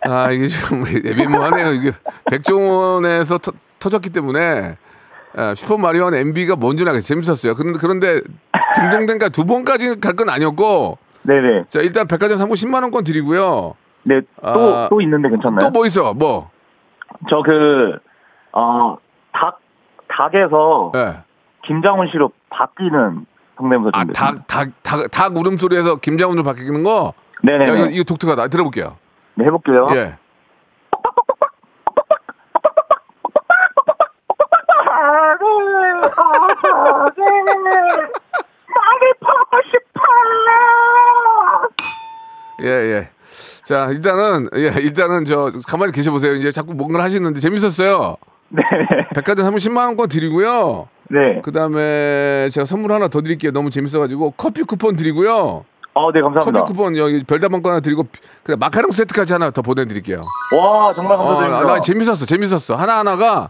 아, 0.09 0.31
이게 0.31 0.47
좀 0.47 0.83
애매모하네요. 1.05 1.71
이게 1.73 1.91
백종원에서 2.29 3.37
터, 3.37 3.51
터졌기 3.79 4.09
때문에 4.11 4.77
아, 5.35 5.55
슈퍼 5.55 5.77
마리오는 5.77 6.17
MB가 6.19 6.55
뭔지는 6.55 6.91
알겠어요. 6.91 7.07
재밌었어요. 7.21 7.55
그런데, 7.55 7.79
그런데 7.79 8.21
등동댕가 8.75 9.29
두 9.29 9.45
번까지 9.45 9.99
갈 9.99 10.15
건 10.15 10.29
아니었고 10.29 10.97
네네. 11.23 11.65
자, 11.67 11.81
일단 11.81 12.07
백화점 12.07 12.37
상품 12.37 12.55
10만 12.55 12.81
원권 12.81 13.03
드리고요. 13.03 13.75
네, 14.03 14.21
또, 14.41 14.87
또 14.89 15.01
있는데 15.01 15.29
괜찮나요? 15.29 15.59
또 15.59 15.69
뭐 15.69 15.85
있어? 15.85 16.13
뭐? 16.13 16.49
저 17.29 17.41
그, 17.43 17.97
어, 18.53 18.97
닭, 19.31 19.59
닭에서 20.07 20.91
예. 20.95 21.17
김장훈 21.63 22.07
씨로 22.11 22.31
바뀌는 22.49 23.25
성대모사 23.62 23.91
아, 23.93 24.04
좀 24.04 24.13
닭, 24.13 24.47
닭, 24.47 24.69
닭, 24.84 25.12
닭 25.12 25.38
울음소리에서 25.38 25.97
김장훈으로 25.97 26.43
바뀌는 26.43 26.84
거? 26.84 27.13
네네네. 27.43 27.71
야, 27.71 27.76
이거, 27.76 27.86
이거 27.88 28.04
독특하다. 28.04 28.47
들어볼게요. 28.47 28.97
네, 29.36 29.45
해볼게요. 29.45 29.88
예. 29.93 30.15
예, 42.63 42.67
예. 42.67 43.10
자, 43.63 43.88
일단은, 43.88 44.47
예, 44.56 44.67
일단은 44.82 45.26
저, 45.26 45.52
가만히 45.67 45.91
계셔보세요. 45.91 46.36
이제 46.36 46.52
자꾸 46.52 46.74
뭔가를 46.74 47.04
하시는데 47.04 47.39
재밌었어요. 47.39 48.17
네. 48.50 48.62
백화점 49.15 49.45
상품 49.45 49.58
10만원권 49.58 50.10
드리고요. 50.10 50.88
네. 51.12 51.41
그 51.43 51.52
다음에 51.52 52.50
제가 52.52 52.65
선물 52.65 52.91
하나 52.93 53.08
더 53.08 53.21
드릴게요. 53.21 53.52
너무 53.52 53.69
재밌어가지고. 53.69 54.34
커피 54.38 54.63
쿠폰 54.63 54.95
드리고요. 54.95 55.65
어, 55.93 56.12
네, 56.13 56.21
감사합니다. 56.21 56.62
커피 56.62 56.71
쿠폰 56.71 56.95
여기 56.97 57.24
별다방 57.24 57.62
거 57.62 57.69
하나 57.69 57.82
드리고, 57.82 58.06
그 58.43 58.54
마카롱 58.54 58.91
세트까지 58.91 59.34
하나 59.34 59.52
더 59.52 59.62
보내드릴게요. 59.62 60.24
와, 60.58 60.93
정말 60.93 61.15
어, 61.15 61.24
감사드립니다. 61.24 61.63
나 61.74 61.82
재밌었어. 61.82 62.26
재밌었어. 62.26 62.76
하나 62.76 63.00
하나가 63.00 63.50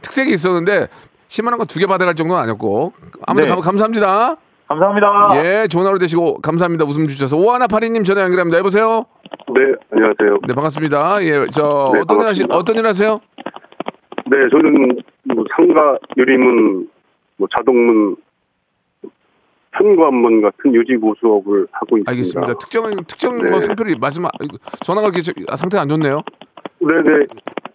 특색이 0.00 0.32
있었는데, 0.32 0.88
10만원권 1.28 1.68
두개 1.68 1.86
받아갈 1.86 2.14
정도는 2.16 2.42
아니었고. 2.42 2.92
아무튼 3.26 3.46
네. 3.48 3.54
감- 3.54 3.60
감사합니다. 3.62 4.36
감사합니다. 4.68 5.08
예, 5.44 5.68
좋은 5.68 5.86
하루 5.86 5.98
되시고 5.98 6.40
감사합니다. 6.40 6.84
웃음 6.86 7.06
주셔서 7.06 7.36
오하나 7.36 7.66
파리님 7.66 8.04
전화 8.04 8.22
연결합니다. 8.22 8.58
여보세요. 8.58 9.04
네, 9.54 9.60
안녕하세요. 9.92 10.38
네, 10.48 10.54
반갑습니다. 10.54 11.22
예, 11.24 11.46
저 11.52 11.90
네, 11.94 12.00
어떤 12.00 12.20
일 12.22 12.26
하시 12.26 12.40
반갑습니다. 12.46 12.56
어떤 12.56 12.76
일 12.76 12.86
하세요? 12.86 13.20
네, 14.30 14.36
저는 14.50 14.98
뭐 15.24 15.44
상가 15.54 15.96
유리문, 16.16 16.88
뭐 17.36 17.48
자동문, 17.56 18.16
현관문 19.72 20.42
같은 20.42 20.74
유지 20.74 20.96
보수업을 20.96 21.66
하고 21.72 21.96
있습니다. 21.98 22.10
알겠습니다. 22.10 22.54
특정 22.58 22.84
특정 23.06 23.38
네. 23.42 23.50
뭐 23.50 23.60
상표를 23.60 23.94
말씀 23.98 24.22
이거 24.42 24.58
전화가 24.84 25.06
이렇게 25.08 25.22
저- 25.22 25.32
아, 25.48 25.56
상태가 25.56 25.82
안 25.82 25.88
좋네요. 25.88 26.20
네, 26.80 26.88
네. 27.02 27.26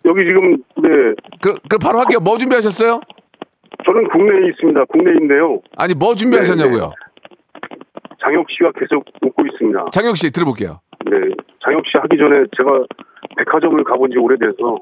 여기 0.05 0.25
지금 0.25 0.57
네 0.77 1.15
그, 1.41 1.55
그 1.69 1.77
바로 1.79 1.99
할게요. 1.99 2.19
뭐 2.19 2.38
준비하셨어요? 2.38 2.99
저는 3.86 4.07
국내에 4.10 4.49
있습니다. 4.49 4.86
국내인데요. 4.86 5.60
아니 5.77 5.93
뭐 5.95 6.13
준비하셨냐고요? 6.13 6.91
장혁 8.21 8.49
씨가 8.49 8.71
계속 8.73 9.03
웃고 9.21 9.45
있습니다. 9.47 9.86
장혁 9.91 10.17
씨 10.17 10.31
들어볼게요. 10.31 10.79
네, 11.05 11.17
장혁 11.63 11.86
씨 11.88 11.97
하기 11.97 12.17
전에 12.17 12.45
제가 12.57 12.83
백화점을 13.38 13.83
가본 13.83 14.12
지 14.12 14.17
오래돼서 14.17 14.77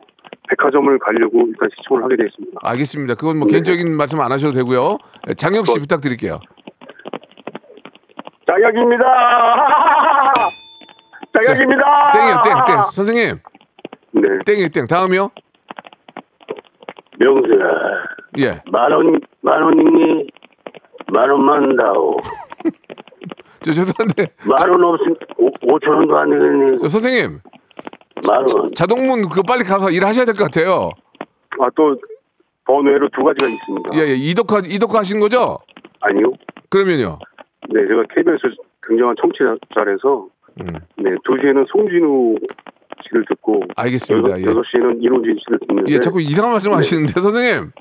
백화점을 0.49 0.97
가려고 0.99 1.47
일단 1.47 1.69
시청을 1.77 2.03
하게 2.03 2.15
됐습니다. 2.17 2.59
알겠습니다. 2.63 3.15
그건 3.15 3.37
뭐 3.39 3.47
개인적인 3.47 3.95
말씀 3.95 4.19
안 4.21 4.31
하셔도 4.31 4.53
되고요. 4.53 4.97
예, 5.29 5.33
장혁 5.33 5.67
씨 5.67 5.79
부탁드릴게요. 5.79 6.39
장혁입니다. 8.47 9.03
장혁입니다. 11.33 12.11
땡이요, 12.11 12.41
땡, 12.43 12.53
땡. 12.67 12.81
선생님. 12.91 13.35
네. 14.13 14.21
땡이 14.45 14.69
땡. 14.69 14.87
다음이요? 14.87 15.29
명수야. 17.19 17.65
예. 18.39 18.61
만 18.71 18.91
원, 18.91 19.19
만 19.41 19.61
원이니? 19.63 20.27
만 21.11 21.29
원만 21.29 21.75
다오. 21.75 22.17
저 23.61 23.71
죄송한데. 23.73 24.27
만 24.45 24.69
원 24.69 24.83
없으면 24.83 25.15
오, 25.37 25.79
천 25.79 25.93
원도 25.95 26.17
안 26.17 26.29
되겠니? 26.29 26.77
저 26.77 26.87
선생님. 26.87 27.39
만 28.27 28.45
원. 28.55 28.73
자동문 28.73 29.27
그거 29.29 29.41
빨리 29.43 29.63
가서 29.63 29.89
일하셔야 29.89 30.25
될 30.25 30.35
것 30.35 30.45
같아요. 30.45 30.89
아, 31.59 31.69
또 31.75 31.95
번외로 32.65 33.07
두 33.09 33.23
가지가 33.23 33.47
있습니다. 33.47 33.89
예, 33.95 33.99
예. 34.11 34.15
이덕화 34.15 34.61
이덕화 34.65 34.99
하신 34.99 35.19
거죠? 35.19 35.59
아니요. 36.01 36.33
그러면요. 36.69 37.19
네, 37.69 37.81
제가 37.87 38.03
KBS 38.13 38.55
굉장한 38.87 39.15
청취자라서 39.21 40.27
음. 40.61 40.67
네, 40.97 41.11
2시에는 41.27 41.65
송진우 41.71 42.35
씨를 43.07 43.25
듣고 43.29 43.61
알겠습니다. 43.75 44.39
예. 44.41 44.45
6시에는 44.45 45.01
이론진 45.03 45.37
씨를 45.45 45.59
듣는데 45.67 45.93
예, 45.93 45.99
자꾸 45.99 46.19
이상한 46.21 46.51
말씀 46.53 46.71
네. 46.71 46.77
하시는데 46.77 47.19
선생님. 47.21 47.71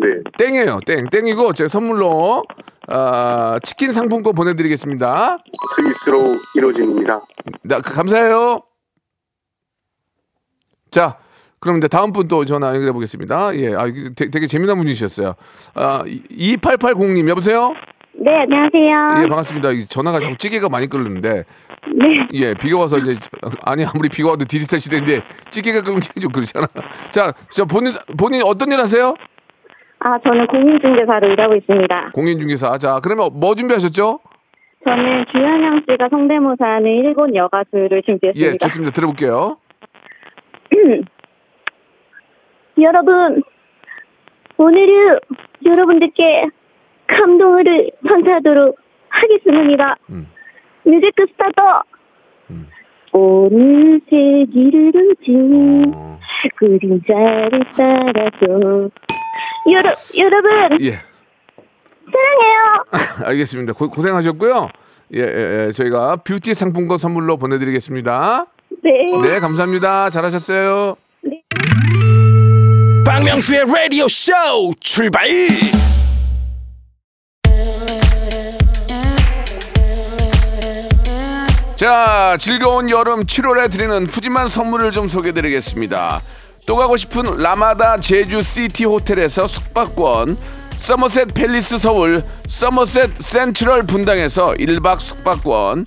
네. 0.00 0.06
땡이에요. 0.38 0.80
땡. 0.86 1.06
땡이고 1.10 1.52
제가 1.52 1.68
선물로 1.68 2.42
아, 2.88 3.58
치킨 3.62 3.92
상품권 3.92 4.32
보내 4.34 4.54
드리겠습니다. 4.54 5.38
스위스로 5.76 6.18
이루어집니다. 6.56 7.20
나, 7.62 7.80
그, 7.80 7.94
감사해요. 7.94 8.60
자, 10.94 11.16
그럼 11.58 11.78
이제 11.78 11.88
다음 11.88 12.12
분 12.12 12.28
또 12.28 12.44
전화 12.44 12.68
연결해 12.68 12.92
보겠습니다. 12.92 13.56
예, 13.56 13.74
아, 13.74 13.86
이게 13.86 14.10
되- 14.14 14.30
되게 14.30 14.46
재미난 14.46 14.76
분이셨어요. 14.78 15.34
아, 15.74 16.04
2880님, 16.04 17.28
여보세요? 17.28 17.74
네, 18.12 18.30
안녕하세요. 18.42 19.22
예, 19.24 19.26
반갑습니다. 19.26 19.70
이 19.72 19.86
전화가 19.88 20.20
자꾸 20.20 20.36
찌개가 20.36 20.68
많이 20.68 20.86
끓는데. 20.88 21.42
네. 21.92 22.28
예, 22.34 22.54
비가 22.54 22.78
와서 22.78 22.96
이제, 22.98 23.16
아니, 23.64 23.84
아무리 23.84 24.08
비가 24.08 24.30
와도 24.30 24.44
디지털 24.44 24.78
시대인데 24.78 25.20
찌개가 25.50 25.82
끊기기 25.82 26.20
좀 26.20 26.30
그렇잖아. 26.30 26.68
자, 27.10 27.32
저 27.50 27.64
본인, 27.64 27.92
본인 28.16 28.42
어떤 28.44 28.70
일 28.70 28.78
하세요? 28.78 29.14
아, 29.98 30.16
저는 30.24 30.46
공인중개사로 30.46 31.28
일하고 31.32 31.56
있습니다. 31.56 32.10
공인중개사. 32.14 32.78
자, 32.78 33.00
그러면 33.02 33.30
뭐 33.34 33.56
준비하셨죠? 33.56 34.20
저는 34.86 35.24
주현영 35.32 35.82
씨가 35.90 36.08
성대모사 36.10 36.64
하는 36.64 36.86
일본 36.90 37.34
여가수를 37.34 37.98
예, 37.98 38.02
준비했습니다. 38.02 38.68
좋습니다. 38.68 38.92
들어볼게요. 38.92 39.56
여러분, 42.80 43.42
오늘은 44.56 45.18
여러분들께 45.64 46.46
감동을 47.06 47.90
선사하도록 48.06 48.76
하겠습니다. 49.08 49.96
뮤직 50.84 51.14
스타트! 51.18 51.60
오늘 53.12 54.00
세기를 54.10 54.90
훔친 54.92 55.94
그림자를 56.56 57.64
따라서 57.76 58.90
여러, 59.70 59.94
여러분 60.18 60.80
예. 60.84 60.98
사랑해요. 62.10 62.84
알겠습니다. 63.24 63.72
고, 63.72 63.88
고생하셨고요. 63.88 64.68
예, 65.14 65.20
예, 65.20 65.66
예, 65.66 65.70
저희가 65.70 66.16
뷰티 66.16 66.54
상품권 66.54 66.98
선물로 66.98 67.36
보내드리겠습니다. 67.36 68.46
네. 68.84 68.90
네, 69.22 69.40
감사합니다. 69.40 70.10
잘하셨어요. 70.10 70.96
박명수의 73.06 73.64
라디오 73.66 74.06
쇼 74.08 74.32
출발 74.78 75.26
자, 81.76 82.36
즐거운 82.38 82.90
여름 82.90 83.24
7월에 83.24 83.70
드리는 83.70 84.06
푸짐한 84.06 84.48
선물을 84.48 84.90
좀 84.90 85.08
소개드리겠습니다. 85.08 86.20
또 86.66 86.76
가고 86.76 86.96
싶은 86.96 87.38
라마다 87.38 87.98
제주 87.98 88.42
시티 88.42 88.84
호텔에서 88.84 89.46
숙박권, 89.46 90.36
서머셋 90.76 91.34
팰리스 91.34 91.78
서울, 91.78 92.22
서머셋 92.46 93.20
센트럴 93.20 93.84
분당에서 93.84 94.54
1박 94.54 95.00
숙박권, 95.00 95.86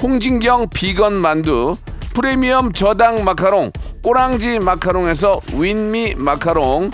홍진경 0.00 0.68
비건 0.70 1.14
만두 1.14 1.76
프리미엄 2.14 2.72
저당 2.72 3.24
마카롱 3.24 3.72
꼬랑지 4.02 4.60
마카롱에서 4.60 5.40
윈미 5.54 6.14
마카롱 6.16 6.92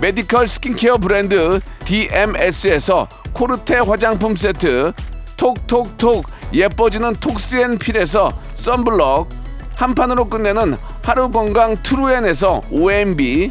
메디컬 0.00 0.48
스킨케어 0.48 0.96
브랜드 0.96 1.60
DMS에서 1.84 3.08
코르테 3.34 3.76
화장품 3.76 4.36
세트 4.36 4.92
톡톡톡 5.36 6.26
예뻐지는 6.54 7.12
톡스앤필에서 7.16 8.32
썬블럭 8.54 9.28
한 9.74 9.94
판으로 9.94 10.30
끝내는 10.30 10.78
하루 11.02 11.30
건강 11.30 11.76
트루엔에서 11.82 12.62
OMB 12.70 13.50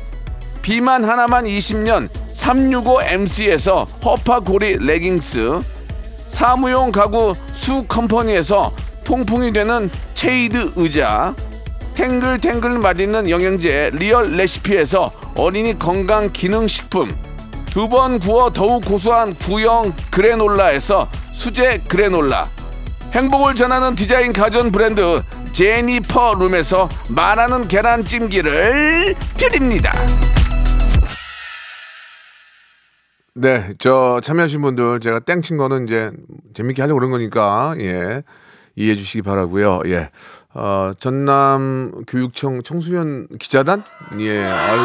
비만 0.64 1.04
하나만 1.04 1.46
20년 1.46 2.10
365MC에서 2.34 3.86
허파고리 4.04 4.78
레깅스 4.80 5.60
사무용 6.28 6.92
가구 6.92 7.34
수 7.52 7.86
컴퍼니에서 7.88 8.74
통풍이 9.06 9.54
되는 9.54 9.90
체이드 10.16 10.74
의자. 10.76 11.34
탱글탱글 11.94 12.80
맛있는 12.80 13.30
영양제 13.30 13.92
리얼 13.94 14.32
레시피에서 14.36 15.12
어린이 15.36 15.80
건강 15.80 16.30
기능 16.34 16.68
식품. 16.68 17.10
두 17.72 17.88
번 17.88 18.20
구워 18.20 18.52
더욱 18.52 18.84
고소한 18.86 19.34
구형 19.36 19.94
그래놀라에서 20.12 21.08
수제 21.32 21.84
그래놀라. 21.88 22.50
행복을 23.12 23.56
전하는 23.56 23.96
디자인 23.96 24.34
가전 24.34 24.72
브랜드 24.72 25.22
제니퍼 25.54 26.36
룸에서 26.36 26.90
말하는 27.10 27.68
계란찜기를 27.68 29.16
드립니다. 29.38 29.94
네, 33.34 33.70
저 33.78 34.20
참여하신 34.22 34.62
분들 34.62 35.02
제가 35.02 35.20
땡친 35.20 35.58
거는 35.58 35.84
이제 35.84 36.12
재밌게 36.54 36.82
하려고 36.82 37.00
그런 37.00 37.12
거니까 37.12 37.76
예 37.80 38.24
이해해 38.76 38.96
주시기 38.96 39.22
바라고요. 39.22 39.82
예, 39.88 40.10
어, 40.54 40.92
전남 41.00 42.04
교육청 42.08 42.62
청소년 42.62 43.28
기자단 43.40 43.84
예, 44.20 44.44
아이고 44.44 44.84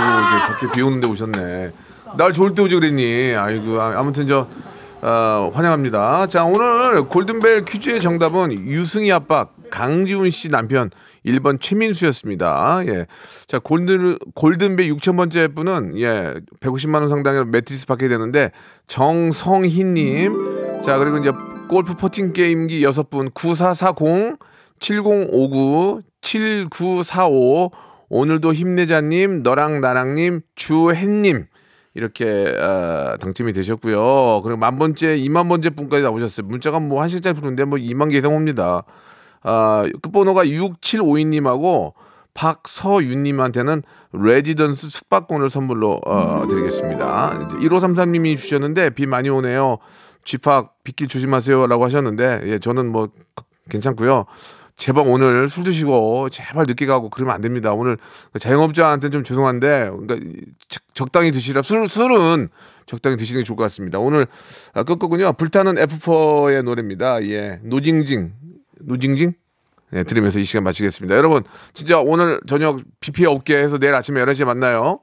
그렇게 0.58 0.72
비 0.74 0.82
오는데 0.82 1.06
오셨네. 1.08 1.72
날 2.16 2.32
좋을 2.32 2.54
때 2.54 2.62
오지 2.62 2.74
그랬니? 2.74 3.34
아이고 3.36 3.80
아, 3.80 3.98
아무튼 3.98 4.26
저 4.26 4.48
어, 5.02 5.50
환영합니다. 5.52 6.26
자 6.26 6.44
오늘 6.44 7.04
골든벨 7.04 7.64
퀴즈의 7.64 8.00
정답은 8.00 8.52
유승희 8.52 9.10
아빠 9.12 9.46
강지훈 9.70 10.30
씨 10.30 10.48
남편 10.48 10.90
1번 11.24 11.60
최민수였습니다. 11.60 12.82
예. 12.86 13.06
자, 13.46 13.58
골든, 13.58 14.18
골든벨 14.34 14.86
6,000번째 14.94 15.54
분은, 15.54 15.98
예, 15.98 16.34
150만원 16.60 17.08
상당의 17.08 17.46
매트리스 17.46 17.86
받게 17.86 18.08
되는데, 18.08 18.50
정성희님. 18.86 20.80
자, 20.82 20.98
그리고 20.98 21.18
이제 21.18 21.30
골프 21.70 21.94
퍼팅 21.94 22.32
게임기 22.32 22.84
6분 22.84 23.32
9440 23.32 24.38
7059 24.80 26.02
7945 26.20 27.70
오늘도 28.08 28.52
힘내자님 28.52 29.44
너랑 29.44 29.80
나랑님 29.80 30.40
주혜님 30.56 31.46
이렇게 31.94 32.26
어, 32.58 33.16
당첨이 33.20 33.52
되셨고요. 33.52 34.40
그리고 34.42 34.56
만 34.58 34.80
번째, 34.80 35.16
2만 35.16 35.48
번째 35.48 35.70
분까지 35.70 36.02
나오셨어요. 36.02 36.48
문자가 36.48 36.80
뭐한 36.80 37.08
시간짜리 37.08 37.34
부르는데 37.34 37.64
뭐 37.64 37.78
2만 37.78 38.10
개 38.10 38.18
이상 38.18 38.34
옵니다. 38.34 38.82
아, 39.44 39.84
끝번호가 40.02 40.46
6752님하고 40.46 41.92
박서윤님한테는 42.34 43.82
레지던스 44.12 44.88
숙박권을 44.88 45.48
선물로 45.48 46.00
어, 46.04 46.48
드리겠습니다. 46.48 47.48
1533님이 47.60 48.36
주셨는데 48.36 48.90
비 48.90 49.06
많이 49.06 49.28
오네요. 49.28 49.78
쥐팍 50.24 50.84
빗길 50.84 51.08
조심하세요라고 51.08 51.84
하셨는데 51.84 52.42
예, 52.44 52.58
저는 52.58 52.90
뭐 52.90 53.08
괜찮고요. 53.68 54.26
제발 54.80 55.04
오늘 55.06 55.48
술 55.50 55.64
드시고 55.64 56.30
제발 56.30 56.64
늦게 56.66 56.86
가고 56.86 57.10
그러면 57.10 57.34
안 57.34 57.42
됩니다. 57.42 57.72
오늘 57.74 57.98
자영업자한테 58.38 59.10
좀 59.10 59.22
죄송한데 59.22 59.90
그러니까 59.90 60.16
적당히 60.94 61.32
드시라 61.32 61.60
술 61.60 61.86
술은 61.86 62.48
적당히 62.86 63.16
드시는 63.18 63.42
게 63.42 63.44
좋을 63.44 63.56
것 63.56 63.62
같습니다. 63.64 63.98
오늘 63.98 64.26
아, 64.72 64.82
끝곡은요 64.82 65.34
불타는 65.34 65.74
F4의 65.74 66.62
노래입니다. 66.62 67.22
예 67.26 67.60
노징징 67.62 68.32
노징징 68.80 69.34
예, 69.92 70.04
들으면서 70.04 70.38
이 70.38 70.44
시간 70.44 70.64
마치겠습니다. 70.64 71.14
여러분 71.14 71.44
진짜 71.74 72.00
오늘 72.00 72.40
저녁 72.46 72.80
비 73.00 73.10
피해 73.12 73.28
없게 73.28 73.58
해서 73.58 73.76
내일 73.76 73.94
아침에 73.94 74.24
11시에 74.24 74.46
만나요. 74.46 75.00